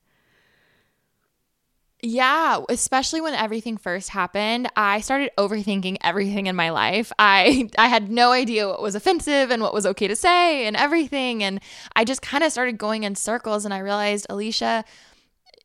Yeah, 2.00 2.60
especially 2.68 3.20
when 3.20 3.34
everything 3.34 3.76
first 3.76 4.10
happened, 4.10 4.70
I 4.76 5.00
started 5.00 5.32
overthinking 5.36 5.96
everything 6.00 6.46
in 6.46 6.54
my 6.54 6.70
life. 6.70 7.10
I 7.18 7.70
I 7.78 7.88
had 7.88 8.08
no 8.08 8.30
idea 8.30 8.68
what 8.68 8.80
was 8.80 8.94
offensive 8.94 9.50
and 9.50 9.60
what 9.60 9.74
was 9.74 9.84
okay 9.84 10.06
to 10.06 10.14
say 10.14 10.66
and 10.66 10.76
everything 10.76 11.42
and 11.42 11.60
I 11.96 12.04
just 12.04 12.22
kind 12.22 12.44
of 12.44 12.52
started 12.52 12.78
going 12.78 13.02
in 13.02 13.16
circles 13.16 13.64
and 13.64 13.74
I 13.74 13.78
realized, 13.78 14.26
Alicia, 14.30 14.84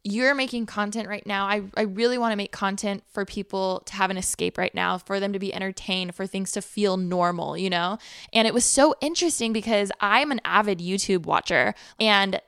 you're 0.04 0.34
making 0.34 0.66
content 0.66 1.08
right 1.08 1.26
now. 1.26 1.46
I, 1.46 1.62
I 1.78 1.84
really 1.84 2.18
want 2.18 2.32
to 2.34 2.36
make 2.36 2.52
content 2.52 3.04
for 3.12 3.26
people 3.26 3.84
to 3.86 3.94
have 3.94 4.10
an 4.10 4.18
escape 4.18 4.58
right 4.58 4.74
now, 4.74 4.98
for 4.98 5.20
them 5.20 5.34
to 5.34 5.40
be 5.40 5.54
entertained, 5.54 6.16
for 6.16 6.28
things 6.28 6.52
to 6.54 6.62
feel 6.62 6.98
normal, 6.98 7.58
you 7.58 7.70
know? 7.70 8.00
And 8.34 8.46
it 8.48 8.54
was 8.54 8.66
so 8.66 8.96
interesting 9.02 9.54
because 9.54 9.92
I'm 10.02 10.32
an 10.32 10.42
avid 10.44 10.80
YouTube 10.80 11.26
watcher. 11.26 11.74
And 12.02 12.42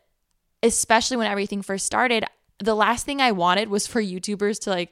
especially 0.62 1.16
when 1.16 1.28
everything 1.28 1.62
first 1.62 1.86
started, 1.86 2.26
the 2.60 2.76
last 2.76 3.06
thing 3.06 3.22
I 3.22 3.32
wanted 3.32 3.70
was 3.70 3.88
for 3.88 4.02
YouTubers 4.02 4.60
to 4.62 4.70
like, 4.70 4.92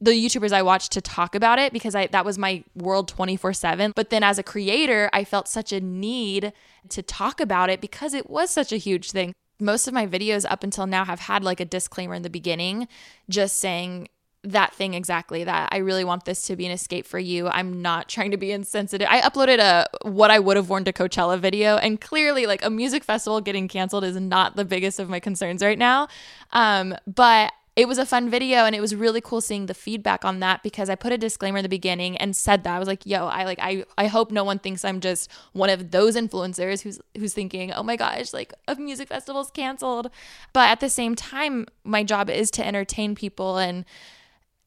the 0.00 0.12
YouTubers 0.12 0.52
I 0.52 0.62
watched 0.62 0.92
to 0.92 1.00
talk 1.00 1.34
about 1.34 1.58
it 1.58 1.72
because 1.72 1.94
I 1.94 2.06
that 2.06 2.24
was 2.24 2.38
my 2.38 2.64
world 2.74 3.12
24/7 3.14 3.92
but 3.94 4.08
then 4.08 4.22
as 4.22 4.38
a 4.38 4.42
creator 4.42 5.10
I 5.12 5.24
felt 5.24 5.46
such 5.46 5.72
a 5.72 5.80
need 5.80 6.54
to 6.88 7.02
talk 7.02 7.38
about 7.38 7.68
it 7.68 7.82
because 7.82 8.14
it 8.14 8.30
was 8.30 8.50
such 8.50 8.72
a 8.72 8.78
huge 8.78 9.10
thing. 9.10 9.34
Most 9.60 9.86
of 9.86 9.92
my 9.92 10.06
videos 10.06 10.46
up 10.48 10.64
until 10.64 10.86
now 10.86 11.04
have 11.04 11.20
had 11.20 11.44
like 11.44 11.60
a 11.60 11.66
disclaimer 11.66 12.14
in 12.14 12.22
the 12.22 12.30
beginning 12.30 12.88
just 13.28 13.58
saying 13.58 14.08
that 14.42 14.72
thing 14.74 14.94
exactly 14.94 15.44
that 15.44 15.68
I 15.70 15.78
really 15.78 16.04
want 16.04 16.24
this 16.24 16.46
to 16.46 16.56
be 16.56 16.64
an 16.64 16.72
escape 16.72 17.06
for 17.06 17.18
you. 17.18 17.48
I'm 17.48 17.82
not 17.82 18.08
trying 18.08 18.30
to 18.30 18.36
be 18.36 18.52
insensitive. 18.52 19.06
I 19.10 19.20
uploaded 19.20 19.58
a 19.58 19.86
what 20.08 20.30
I 20.30 20.38
would 20.38 20.56
have 20.56 20.70
worn 20.70 20.84
to 20.84 20.92
Coachella 20.92 21.38
video 21.38 21.76
and 21.76 22.00
clearly 22.00 22.46
like 22.46 22.64
a 22.64 22.70
music 22.70 23.04
festival 23.04 23.40
getting 23.40 23.68
canceled 23.68 24.04
is 24.04 24.16
not 24.16 24.56
the 24.56 24.64
biggest 24.64 24.98
of 24.98 25.10
my 25.10 25.20
concerns 25.20 25.62
right 25.62 25.78
now. 25.78 26.08
Um, 26.52 26.94
but 27.06 27.52
it 27.76 27.86
was 27.86 27.98
a 27.98 28.06
fun 28.06 28.28
video 28.28 28.64
and 28.64 28.74
it 28.74 28.80
was 28.80 28.94
really 28.94 29.20
cool 29.20 29.40
seeing 29.40 29.66
the 29.66 29.74
feedback 29.74 30.24
on 30.24 30.40
that 30.40 30.62
because 30.62 30.90
I 30.90 30.96
put 30.96 31.12
a 31.12 31.18
disclaimer 31.18 31.58
in 31.58 31.62
the 31.62 31.68
beginning 31.68 32.16
and 32.16 32.34
said 32.34 32.64
that 32.64 32.74
I 32.74 32.78
was 32.78 32.88
like, 32.88 33.06
"Yo, 33.06 33.26
I 33.26 33.44
like 33.44 33.58
I 33.60 33.84
I 33.96 34.06
hope 34.06 34.30
no 34.30 34.42
one 34.42 34.58
thinks 34.58 34.84
I'm 34.84 35.00
just 35.00 35.30
one 35.52 35.70
of 35.70 35.90
those 35.90 36.16
influencers 36.16 36.82
who's 36.82 36.98
who's 37.16 37.32
thinking, 37.32 37.72
"Oh 37.72 37.82
my 37.82 37.96
gosh, 37.96 38.32
like 38.32 38.52
a 38.66 38.74
music 38.74 39.08
festival's 39.08 39.50
canceled." 39.50 40.10
But 40.52 40.68
at 40.70 40.80
the 40.80 40.88
same 40.88 41.14
time, 41.14 41.66
my 41.84 42.02
job 42.02 42.28
is 42.28 42.50
to 42.52 42.66
entertain 42.66 43.14
people 43.14 43.58
and 43.58 43.84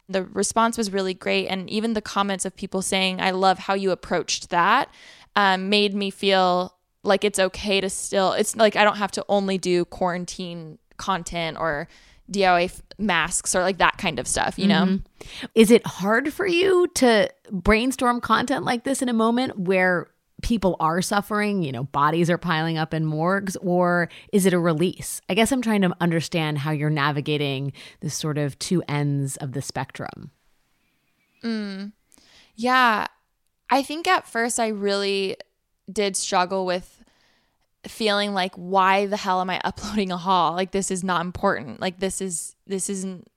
the 0.09 0.23
response 0.23 0.77
was 0.77 0.91
really 0.91 1.13
great 1.13 1.47
and 1.47 1.69
even 1.69 1.93
the 1.93 2.01
comments 2.01 2.45
of 2.45 2.55
people 2.55 2.81
saying, 2.81 3.21
"I 3.21 3.31
love 3.31 3.59
how 3.59 3.73
you 3.73 3.91
approached 3.91 4.49
that." 4.49 4.89
Um, 5.35 5.69
made 5.69 5.95
me 5.95 6.09
feel 6.11 6.75
like 7.03 7.23
it's 7.23 7.39
okay 7.39 7.81
to 7.81 7.89
still 7.89 8.33
it's 8.33 8.55
like 8.55 8.75
I 8.75 8.83
don't 8.83 8.97
have 8.97 9.11
to 9.11 9.25
only 9.27 9.57
do 9.57 9.85
quarantine 9.85 10.77
content 10.97 11.57
or 11.59 11.87
DIY 12.31 12.65
f- 12.65 12.81
masks 12.97 13.55
or 13.55 13.61
like 13.61 13.77
that 13.79 13.97
kind 13.97 14.19
of 14.19 14.27
stuff, 14.27 14.57
you 14.57 14.67
know? 14.67 14.85
Mm-hmm. 14.85 15.45
Is 15.55 15.71
it 15.71 15.85
hard 15.85 16.33
for 16.33 16.47
you 16.47 16.87
to 16.95 17.29
brainstorm 17.51 18.21
content 18.21 18.63
like 18.63 18.83
this 18.83 19.01
in 19.01 19.09
a 19.09 19.13
moment 19.13 19.59
where 19.59 20.07
people 20.43 20.75
are 20.79 21.01
suffering, 21.01 21.63
you 21.63 21.71
know, 21.71 21.85
bodies 21.85 22.29
are 22.29 22.37
piling 22.37 22.77
up 22.77 22.93
in 22.93 23.05
morgues, 23.05 23.55
or 23.57 24.09
is 24.31 24.45
it 24.45 24.53
a 24.53 24.59
release? 24.59 25.21
I 25.27 25.33
guess 25.33 25.51
I'm 25.51 25.61
trying 25.61 25.81
to 25.81 25.95
understand 25.99 26.59
how 26.59 26.71
you're 26.71 26.91
navigating 26.91 27.73
this 28.01 28.13
sort 28.13 28.37
of 28.37 28.59
two 28.59 28.83
ends 28.87 29.37
of 29.37 29.53
the 29.53 29.61
spectrum. 29.61 30.29
Mm. 31.43 31.93
Yeah. 32.55 33.07
I 33.69 33.81
think 33.81 34.07
at 34.07 34.27
first 34.27 34.59
I 34.59 34.67
really 34.67 35.37
did 35.91 36.15
struggle 36.15 36.65
with 36.65 37.03
feeling 37.87 38.33
like 38.33 38.53
why 38.55 39.07
the 39.07 39.17
hell 39.17 39.41
am 39.41 39.49
I 39.49 39.59
uploading 39.63 40.11
a 40.11 40.17
haul? 40.17 40.53
Like 40.53 40.71
this 40.71 40.91
is 40.91 41.03
not 41.03 41.21
important. 41.21 41.79
Like 41.79 41.99
this 41.99 42.21
is 42.21 42.55
this 42.67 42.89
isn't 42.89 43.27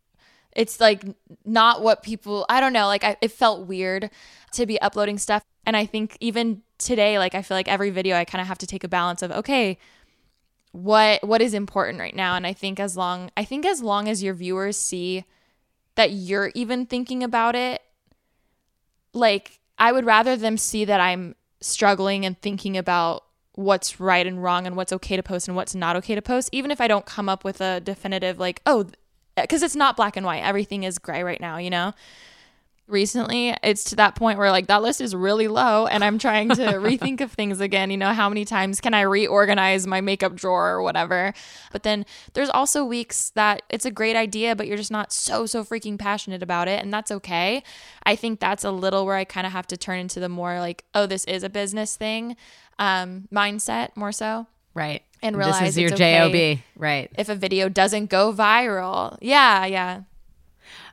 it's 0.57 0.81
like 0.81 1.05
not 1.45 1.83
what 1.83 2.03
people 2.03 2.47
I 2.49 2.61
don't 2.61 2.73
know, 2.73 2.87
like 2.87 3.05
I, 3.05 3.17
it 3.21 3.31
felt 3.31 3.67
weird 3.67 4.11
to 4.53 4.67
be 4.67 4.81
uploading 4.81 5.19
stuff. 5.19 5.45
And 5.67 5.77
I 5.77 5.87
think 5.87 6.17
even 6.19 6.63
today 6.79 7.19
like 7.19 7.35
I 7.35 7.43
feel 7.43 7.57
like 7.57 7.69
every 7.69 7.91
video 7.91 8.17
I 8.17 8.25
kind 8.25 8.41
of 8.41 8.49
have 8.49 8.59
to 8.59 8.67
take 8.67 8.83
a 8.83 8.89
balance 8.89 9.23
of 9.23 9.31
okay, 9.31 9.79
what 10.73 11.23
what 11.23 11.43
is 11.43 11.55
important 11.55 12.01
right 12.01 12.17
now? 12.17 12.35
And 12.35 12.47
I 12.47 12.55
think 12.55 12.81
as 12.81 12.97
long 12.97 13.31
I 13.37 13.45
think 13.45 13.67
as 13.67 13.83
long 13.83 14.09
as 14.09 14.23
your 14.23 14.35
viewers 14.35 14.77
see 14.77 15.25
that 15.95 16.11
you're 16.11 16.51
even 16.55 16.87
thinking 16.87 17.23
about 17.23 17.55
it 17.55 17.83
like 19.13 19.61
I 19.79 19.93
would 19.93 20.07
rather 20.07 20.37
them 20.37 20.57
see 20.57 20.87
that 20.87 21.01
I'm 21.01 21.37
struggling 21.61 22.25
and 22.25 22.41
thinking 22.41 22.77
about 22.79 23.25
what's 23.53 24.01
right 24.01 24.27
and 24.27 24.43
wrong 24.43 24.67
and 24.67 24.77
what's 24.77 24.93
okay 24.93 25.17
to 25.17 25.23
post 25.23 25.49
and 25.49 25.57
what's 25.57 25.75
not 25.75 25.97
okay 25.97 26.15
to 26.15 26.21
post 26.21 26.51
even 26.53 26.71
if 26.71 26.79
i 26.79 26.87
don't 26.87 27.07
come 27.07 27.27
up 27.27 27.43
with 27.43 27.59
a 27.63 27.81
definitive 27.81 28.39
like 28.39 28.61
oh 28.67 28.85
because 29.37 29.63
it's 29.63 29.77
not 29.77 29.97
black 29.97 30.17
and 30.17 30.27
white. 30.27 30.43
Everything 30.43 30.85
is 30.85 30.99
gray 30.99 31.23
right 31.23 31.41
now 31.41 31.59
you 31.59 31.71
know? 31.71 31.93
Recently 32.89 33.55
it's 33.65 33.83
to 33.85 33.97
that 33.97 34.15
point 34.15 34.39
where 34.39 34.51
like 34.51 34.69
that 34.69 34.81
list 34.81 35.01
is 35.01 35.13
really 35.13 35.49
low 35.49 35.87
and 35.89 36.05
i'm 36.05 36.19
trying 36.19 36.51
to 36.51 36.55
rethink 36.75 37.21
of 37.21 37.33
things 37.33 37.61
again 37.61 37.91
you 37.91 37.97
know? 37.97 38.13
How 38.13 38.29
many 38.29 38.45
times 38.45 38.81
can 38.81 38.95
i 38.95 39.01
reorganize 39.01 39.87
my 39.87 40.01
makeup 40.01 40.35
drawer 40.35 40.71
or 40.71 40.83
whatever? 40.83 41.35
But 41.73 41.83
then 41.83 42.07
there's 42.35 42.51
also 42.51 42.85
weeks 42.85 43.31
that 43.31 43.63
it's 43.69 43.85
a 43.85 43.91
great 43.91 44.17
idea 44.17 44.55
but 44.55 44.67
you're 44.67 44.77
just 44.77 44.93
not 44.93 45.13
so 45.13 45.47
so 45.47 45.65
freaking 45.65 45.99
passionate 45.99 46.43
about 46.43 46.69
it 46.69 46.81
and 46.83 46.93
that's 46.93 47.11
okay. 47.11 47.63
I 48.05 48.15
think 48.15 48.39
that's 48.39 48.65
a 48.65 48.71
little 48.71 49.05
where 49.05 49.17
i 49.17 49.25
kind 49.25 49.47
of 49.47 49.53
have 49.53 49.67
to 49.69 49.77
turn 49.77 49.99
into 49.99 50.21
the 50.21 50.29
more 50.29 50.61
like 50.61 50.85
oh 50.95 51.07
this 51.07 51.25
is 51.25 51.43
a 51.43 51.51
business 51.51 51.97
thing 51.97 52.37
um, 52.79 53.29
mindset 53.33 53.97
more 53.97 54.13
so. 54.13 54.47
Right. 54.77 55.03
And 55.23 55.37
realize 55.37 55.61
this 55.61 55.69
is 55.71 55.79
your 55.79 55.95
okay 55.95 56.57
job. 56.57 56.65
Right. 56.77 57.11
If 57.19 57.31
a 57.31 57.35
video 57.35 57.69
doesn't 57.69 58.11
go 58.11 58.33
viral. 58.33 59.17
Yeah, 59.23 59.65
yeah. 59.65 60.03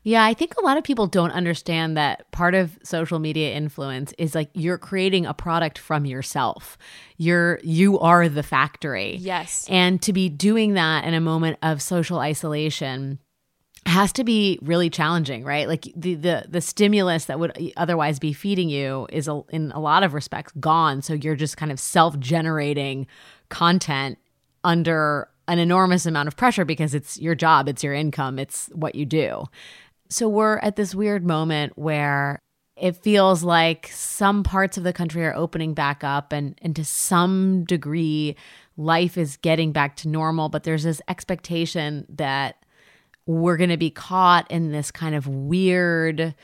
Yeah, 0.04 0.24
I 0.24 0.34
think 0.34 0.56
a 0.58 0.64
lot 0.64 0.78
of 0.78 0.84
people 0.84 1.08
don't 1.08 1.32
understand 1.32 1.96
that 1.98 2.30
part 2.32 2.56
of 2.56 2.78
social 2.84 3.20
media 3.20 3.54
influence 3.54 4.14
is 4.18 4.36
like 4.36 4.50
you're 4.54 4.78
creating 4.78 5.26
a 5.26 5.34
product 5.34 5.78
from 5.78 6.06
yourself. 6.06 6.78
You're 7.18 7.60
you 7.64 8.00
are 8.00 8.28
the 8.28 8.44
factory. 8.44 9.18
Yes. 9.18 9.66
And 9.70 10.02
to 10.02 10.14
be 10.14 10.30
doing 10.30 10.74
that 10.74 11.06
in 11.06 11.14
a 11.14 11.22
moment 11.22 11.58
of 11.62 11.82
social 11.82 12.20
isolation 12.20 13.20
has 13.86 14.14
to 14.14 14.24
be 14.24 14.60
really 14.62 14.90
challenging, 14.90 15.44
right? 15.44 15.68
Like 15.68 15.88
the 15.96 16.16
the 16.16 16.46
the 16.48 16.62
stimulus 16.62 17.26
that 17.26 17.40
would 17.40 17.74
otherwise 17.78 18.20
be 18.20 18.34
feeding 18.34 18.70
you 18.70 19.08
is 19.12 19.28
a, 19.28 19.42
in 19.50 19.72
a 19.72 19.80
lot 19.80 20.04
of 20.04 20.14
respects 20.14 20.54
gone. 20.60 21.02
So 21.02 21.14
you're 21.14 21.36
just 21.36 21.58
kind 21.58 21.72
of 21.72 21.80
self-generating 21.80 23.08
content 23.50 24.18
under 24.64 25.30
an 25.48 25.60
enormous 25.60 26.06
amount 26.06 26.28
of 26.28 26.38
pressure 26.38 26.64
because 26.64 26.94
it's 26.94 27.20
your 27.20 27.36
job, 27.36 27.68
it's 27.68 27.84
your 27.84 27.94
income, 27.94 28.40
it's 28.40 28.68
what 28.74 28.96
you 28.96 29.06
do. 29.06 29.44
So 30.10 30.30
we're 30.30 30.60
at 30.60 30.76
this 30.76 30.96
weird 30.96 31.26
moment 31.26 31.78
where 31.78 32.40
it 32.78 32.96
feels 32.96 33.44
like 33.44 33.90
some 33.94 34.44
parts 34.44 34.78
of 34.78 34.84
the 34.84 34.94
country 34.94 35.26
are 35.26 35.36
opening 35.36 35.74
back 35.74 36.04
up 36.04 36.32
and 36.32 36.58
and 36.62 36.76
to 36.76 36.86
some 36.86 37.66
degree 37.66 38.36
life 38.78 39.18
is 39.18 39.38
getting 39.38 39.72
back 39.72 39.96
to 39.98 40.08
normal, 40.08 40.50
but 40.50 40.64
there's 40.64 40.84
this 40.84 41.02
expectation 41.08 42.06
that 42.10 42.63
we're 43.26 43.58
going 43.58 43.70
to 43.70 43.78
be 43.78 43.90
caught 43.90 44.50
in 44.52 44.72
this 44.72 44.92
kind 44.92 45.16
of 45.16 45.28
weird, 45.28 46.36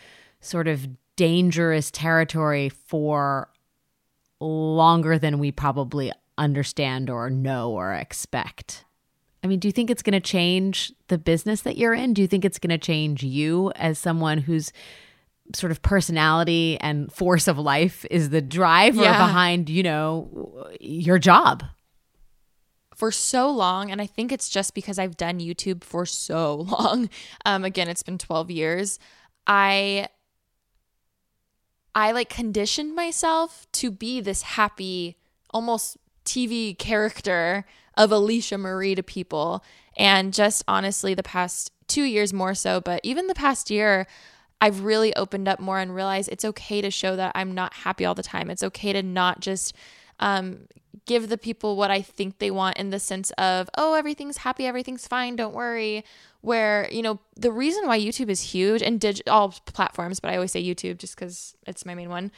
sort 0.41 0.67
of 0.67 0.87
dangerous 1.15 1.91
territory 1.91 2.69
for 2.69 3.49
longer 4.39 5.19
than 5.19 5.39
we 5.39 5.51
probably 5.51 6.11
understand 6.37 7.09
or 7.09 7.29
know 7.29 7.71
or 7.71 7.93
expect. 7.93 8.85
I 9.43 9.47
mean, 9.47 9.59
do 9.59 9.67
you 9.67 9.71
think 9.71 9.89
it's 9.89 10.01
going 10.01 10.13
to 10.13 10.19
change 10.19 10.93
the 11.07 11.17
business 11.17 11.61
that 11.61 11.77
you're 11.77 11.93
in? 11.93 12.13
Do 12.13 12.21
you 12.21 12.27
think 12.27 12.45
it's 12.45 12.59
going 12.59 12.71
to 12.71 12.77
change 12.77 13.23
you 13.23 13.71
as 13.75 13.97
someone 13.97 14.37
whose 14.37 14.71
sort 15.55 15.71
of 15.71 15.81
personality 15.81 16.77
and 16.79 17.11
force 17.11 17.47
of 17.47 17.57
life 17.57 18.05
is 18.11 18.29
the 18.29 18.41
driver 18.41 19.01
yeah. 19.01 19.25
behind, 19.25 19.69
you 19.69 19.83
know, 19.83 20.67
your 20.79 21.19
job? 21.19 21.63
For 22.99 23.13
so 23.13 23.49
long 23.49 23.89
and 23.89 24.01
i 24.01 24.05
think 24.05 24.29
it's 24.29 24.49
just 24.49 24.73
because 24.73 24.99
i've 24.99 25.15
done 25.15 25.39
youtube 25.39 25.85
for 25.85 26.05
so 26.05 26.55
long 26.79 27.09
um 27.45 27.63
again 27.63 27.87
it's 27.87 28.03
been 28.03 28.17
12 28.17 28.51
years 28.51 28.99
i 29.47 30.05
i 31.95 32.11
like 32.11 32.27
conditioned 32.29 32.93
myself 32.93 33.65
to 33.71 33.89
be 33.89 34.19
this 34.19 34.41
happy 34.41 35.15
almost 35.51 35.97
tv 36.25 36.77
character 36.77 37.65
of 37.95 38.11
alicia 38.11 38.57
marie 38.57 38.95
to 38.95 39.01
people 39.01 39.63
and 39.95 40.33
just 40.33 40.61
honestly 40.67 41.13
the 41.13 41.23
past 41.23 41.71
two 41.87 42.03
years 42.03 42.33
more 42.33 42.53
so 42.53 42.81
but 42.81 42.99
even 43.01 43.27
the 43.27 43.33
past 43.33 43.71
year 43.71 44.05
I've 44.61 44.83
really 44.83 45.15
opened 45.15 45.47
up 45.47 45.61
more 45.61 45.79
and 45.79 45.95
realized 45.95 46.27
it's 46.29 46.43
okay 46.43 46.81
to 46.81 46.91
show 46.91 47.15
that 47.15 47.31
I'm 47.33 47.53
not 47.53 47.73
happy 47.73 48.03
all 48.03 48.13
the 48.13 48.21
time. 48.21 48.49
It's 48.49 48.61
okay 48.61 48.91
to 48.91 49.01
not 49.01 49.39
just 49.39 49.73
um, 50.19 50.67
give 51.05 51.29
the 51.29 51.37
people 51.37 51.75
what 51.75 51.91
I 51.91 52.01
think 52.01 52.39
they 52.39 52.51
want 52.51 52.77
in 52.77 52.89
the 52.89 52.99
sense 52.99 53.31
of, 53.31 53.69
oh, 53.77 53.95
everything's 53.95 54.37
happy, 54.37 54.65
everything's 54.65 55.07
fine, 55.07 55.35
don't 55.35 55.55
worry. 55.55 56.03
Where, 56.41 56.87
you 56.91 57.01
know, 57.01 57.19
the 57.35 57.51
reason 57.51 57.87
why 57.87 57.99
YouTube 57.99 58.29
is 58.29 58.41
huge 58.41 58.81
and 58.81 58.99
dig- 58.99 59.27
all 59.27 59.51
platforms, 59.65 60.19
but 60.19 60.31
I 60.31 60.35
always 60.35 60.51
say 60.51 60.63
YouTube 60.63 60.97
just 60.97 61.15
because 61.15 61.55
it's 61.67 61.85
my 61.85 61.95
main 61.95 62.09
one, 62.09 62.31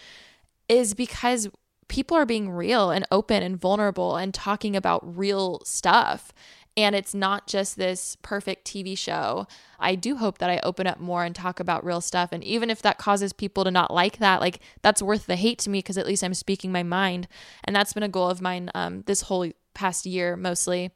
is 0.69 0.93
because 0.93 1.49
people 1.87 2.15
are 2.15 2.25
being 2.25 2.49
real 2.49 2.89
and 2.89 3.05
open 3.11 3.43
and 3.43 3.59
vulnerable 3.59 4.15
and 4.15 4.33
talking 4.33 4.75
about 4.77 5.17
real 5.17 5.61
stuff 5.65 6.31
and 6.77 6.95
it's 6.95 7.13
not 7.13 7.47
just 7.47 7.75
this 7.75 8.15
perfect 8.21 8.65
TV 8.65 8.97
show. 8.97 9.45
I 9.79 9.95
do 9.95 10.15
hope 10.17 10.37
that 10.37 10.49
I 10.49 10.59
open 10.63 10.87
up 10.87 10.99
more 10.99 11.23
and 11.23 11.35
talk 11.35 11.59
about 11.59 11.83
real 11.83 12.01
stuff. 12.01 12.29
And 12.31 12.43
even 12.43 12.69
if 12.69 12.81
that 12.81 12.97
causes 12.97 13.33
people 13.33 13.63
to 13.65 13.71
not 13.71 13.93
like 13.93 14.17
that, 14.19 14.39
like 14.39 14.59
that's 14.81 15.01
worth 15.01 15.25
the 15.25 15.35
hate 15.35 15.59
to 15.59 15.69
me 15.69 15.79
because 15.79 15.97
at 15.97 16.07
least 16.07 16.23
I'm 16.23 16.33
speaking 16.33 16.71
my 16.71 16.83
mind. 16.83 17.27
And 17.63 17.75
that's 17.75 17.93
been 17.93 18.03
a 18.03 18.09
goal 18.09 18.29
of 18.29 18.41
mine 18.41 18.71
um, 18.73 19.03
this 19.05 19.23
whole 19.23 19.51
past 19.73 20.05
year 20.05 20.37
mostly. 20.37 20.91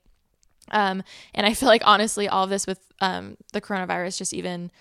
Um, 0.72 1.04
and 1.34 1.46
I 1.46 1.54
feel 1.54 1.68
like 1.68 1.84
honestly, 1.86 2.28
all 2.28 2.46
of 2.46 2.50
this 2.50 2.66
with 2.66 2.80
um, 3.02 3.38
the 3.52 3.62
coronavirus 3.62 4.18
just 4.18 4.34
even 4.34 4.72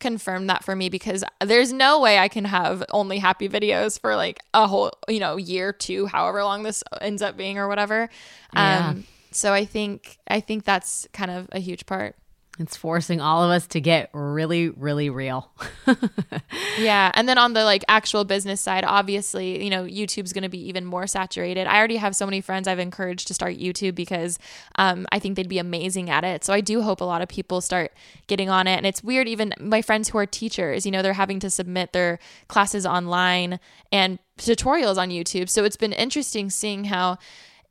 confirmed 0.00 0.50
that 0.50 0.64
for 0.64 0.74
me 0.74 0.88
because 0.88 1.22
there's 1.40 1.72
no 1.72 2.00
way 2.00 2.18
I 2.18 2.26
can 2.26 2.44
have 2.44 2.82
only 2.90 3.18
happy 3.18 3.48
videos 3.48 4.00
for 4.00 4.16
like 4.16 4.40
a 4.52 4.66
whole, 4.66 4.90
you 5.08 5.20
know, 5.20 5.36
year, 5.36 5.72
two, 5.72 6.06
however 6.06 6.42
long 6.42 6.64
this 6.64 6.82
ends 7.00 7.22
up 7.22 7.36
being 7.36 7.56
or 7.56 7.68
whatever. 7.68 8.10
Yeah. 8.52 8.88
Um, 8.88 9.04
so 9.34 9.52
I 9.52 9.64
think 9.64 10.18
I 10.28 10.40
think 10.40 10.64
that's 10.64 11.06
kind 11.12 11.30
of 11.30 11.48
a 11.52 11.58
huge 11.58 11.86
part. 11.86 12.16
It's 12.58 12.76
forcing 12.76 13.18
all 13.18 13.42
of 13.42 13.50
us 13.50 13.66
to 13.68 13.80
get 13.80 14.10
really, 14.12 14.68
really 14.68 15.08
real. 15.08 15.50
yeah. 16.78 17.10
And 17.14 17.26
then 17.26 17.38
on 17.38 17.54
the 17.54 17.64
like 17.64 17.82
actual 17.88 18.24
business 18.24 18.60
side, 18.60 18.84
obviously, 18.84 19.64
you 19.64 19.70
know, 19.70 19.84
YouTube's 19.84 20.34
going 20.34 20.42
to 20.42 20.50
be 20.50 20.68
even 20.68 20.84
more 20.84 21.06
saturated. 21.06 21.66
I 21.66 21.78
already 21.78 21.96
have 21.96 22.14
so 22.14 22.26
many 22.26 22.42
friends 22.42 22.68
I've 22.68 22.78
encouraged 22.78 23.26
to 23.28 23.34
start 23.34 23.56
YouTube 23.56 23.94
because 23.94 24.38
um, 24.76 25.06
I 25.10 25.18
think 25.18 25.36
they'd 25.36 25.48
be 25.48 25.58
amazing 25.58 26.10
at 26.10 26.24
it. 26.24 26.44
So 26.44 26.52
I 26.52 26.60
do 26.60 26.82
hope 26.82 27.00
a 27.00 27.04
lot 27.04 27.22
of 27.22 27.28
people 27.28 27.62
start 27.62 27.92
getting 28.26 28.50
on 28.50 28.66
it. 28.66 28.76
And 28.76 28.84
it's 28.84 29.02
weird, 29.02 29.28
even 29.28 29.54
my 29.58 29.80
friends 29.80 30.10
who 30.10 30.18
are 30.18 30.26
teachers, 30.26 30.84
you 30.84 30.92
know, 30.92 31.00
they're 31.00 31.14
having 31.14 31.40
to 31.40 31.48
submit 31.48 31.94
their 31.94 32.18
classes 32.48 32.84
online 32.84 33.60
and 33.90 34.18
tutorials 34.36 34.98
on 34.98 35.08
YouTube. 35.08 35.48
So 35.48 35.64
it's 35.64 35.76
been 35.76 35.94
interesting 35.94 36.50
seeing 36.50 36.84
how 36.84 37.16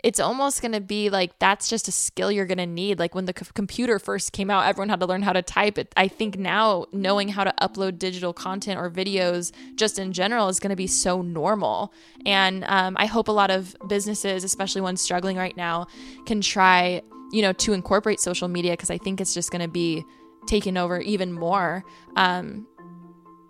it's 0.04 0.20
almost 0.20 0.62
going 0.62 0.72
to 0.72 0.82
be 0.82 1.10
like 1.10 1.38
that's 1.40 1.70
just 1.70 1.88
a 1.88 1.92
skill 1.92 2.32
you're 2.32 2.46
going 2.46 2.58
to 2.58 2.66
need. 2.66 3.00
Like 3.00 3.14
when 3.14 3.26
the 3.26 3.34
c- 3.38 3.46
computer 3.54 4.00
first 4.00 4.32
came 4.32 4.50
out, 4.50 4.66
everyone 4.66 4.90
had 4.90 5.00
to 5.00 5.06
learn 5.06 5.22
how 5.22 5.34
to 5.34 5.42
type 5.42 5.78
it. 5.78 5.94
I 5.96 6.08
think 6.08 6.38
now 6.38 6.86
knowing 6.92 7.30
how 7.30 7.44
to 7.44 7.54
upload 7.62 8.00
digital 8.00 8.34
content 8.34 8.80
or 8.80 8.90
videos 8.90 9.52
just 9.76 10.00
in 10.00 10.14
general 10.14 10.48
is 10.48 10.60
going 10.60 10.72
to 10.72 10.76
be 10.76 10.88
so 10.88 11.22
normal. 11.22 11.94
And 12.26 12.64
um, 12.68 12.96
I 12.98 13.06
hope 13.06 13.28
a 13.28 13.32
lot 13.32 13.52
of 13.52 13.76
businesses, 13.88 14.44
especially 14.44 14.82
ones 14.82 15.02
struggling 15.02 15.38
right 15.38 15.56
now, 15.56 15.88
can 16.26 16.42
try, 16.42 17.02
you 17.32 17.42
know, 17.42 17.54
to 17.54 17.74
incorporate 17.74 18.20
social 18.20 18.48
media 18.48 18.72
because 18.72 18.90
I 18.90 18.98
think 18.98 19.22
it's 19.22 19.34
just 19.34 19.52
going 19.52 19.62
to 19.62 19.68
be 19.68 20.04
taken 20.48 20.78
over 20.78 21.00
even 21.00 21.32
more. 21.32 21.84
Um, 22.16 22.68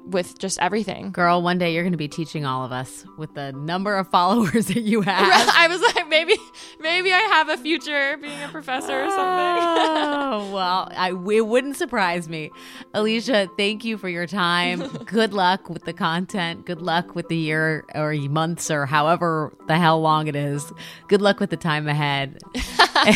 with 0.05 0.37
just 0.39 0.59
everything. 0.59 1.11
Girl, 1.11 1.41
one 1.41 1.57
day 1.57 1.73
you're 1.73 1.83
going 1.83 1.93
to 1.93 1.97
be 1.97 2.07
teaching 2.07 2.45
all 2.45 2.65
of 2.65 2.71
us 2.71 3.05
with 3.17 3.33
the 3.33 3.51
number 3.53 3.95
of 3.97 4.07
followers 4.11 4.67
that 4.67 4.81
you 4.81 5.01
have. 5.01 5.49
I 5.55 5.67
was 5.67 5.81
like, 5.81 6.07
maybe, 6.07 6.35
maybe 6.79 7.13
I 7.13 7.19
have 7.19 7.49
a 7.49 7.57
future 7.57 8.17
being 8.17 8.41
a 8.41 8.49
professor 8.49 9.03
or 9.03 9.09
something. 9.09 9.17
oh, 9.19 10.51
well, 10.53 10.91
I, 10.95 11.09
it 11.09 11.47
wouldn't 11.47 11.77
surprise 11.77 12.27
me. 12.27 12.51
Alicia, 12.93 13.47
thank 13.57 13.83
you 13.85 13.97
for 13.97 14.09
your 14.09 14.27
time. 14.27 14.87
Good 15.05 15.33
luck 15.33 15.69
with 15.69 15.85
the 15.85 15.93
content. 15.93 16.65
Good 16.65 16.81
luck 16.81 17.15
with 17.15 17.27
the 17.27 17.37
year 17.37 17.85
or 17.95 18.13
months 18.13 18.69
or 18.69 18.85
however 18.85 19.55
the 19.67 19.77
hell 19.77 20.01
long 20.01 20.27
it 20.27 20.35
is. 20.35 20.71
Good 21.07 21.21
luck 21.21 21.39
with 21.39 21.49
the 21.49 21.57
time 21.57 21.87
ahead. 21.87 22.39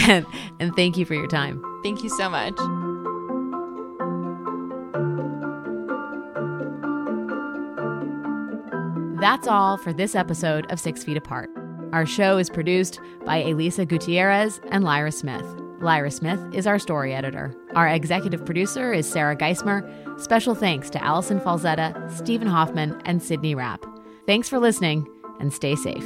and, 0.08 0.26
and 0.60 0.76
thank 0.76 0.98
you 0.98 1.06
for 1.06 1.14
your 1.14 1.28
time. 1.28 1.62
Thank 1.84 2.04
you 2.04 2.10
so 2.10 2.30
much. 2.30 2.95
That's 9.26 9.48
all 9.48 9.78
for 9.78 9.92
this 9.92 10.14
episode 10.14 10.72
of 10.72 10.80
Six 10.80 11.04
Feet 11.04 11.18
Apart. 11.18 11.50
Our 11.94 12.06
show 12.06 12.38
is 12.38 12.48
produced 12.48 13.00
by 13.26 13.38
Elisa 13.38 13.84
Gutierrez 13.84 14.62
and 14.70 14.84
Lyra 14.84 15.12
Smith. 15.12 15.44
Lyra 15.82 16.12
Smith 16.12 16.40
is 16.54 16.68
our 16.68 16.78
story 16.78 17.12
editor. 17.12 17.52
Our 17.74 17.88
executive 17.88 18.46
producer 18.46 18.94
is 18.94 19.10
Sarah 19.10 19.36
Geismer. 19.36 19.82
Special 20.22 20.54
thanks 20.54 20.92
to 20.92 21.04
Allison 21.04 21.40
Falzetta, 21.40 22.16
Stephen 22.16 22.48
Hoffman, 22.48 23.02
and 23.06 23.20
Sydney 23.20 23.56
Rapp. 23.56 23.84
Thanks 24.28 24.48
for 24.48 24.60
listening 24.60 25.08
and 25.40 25.52
stay 25.52 25.76
safe. 25.76 26.06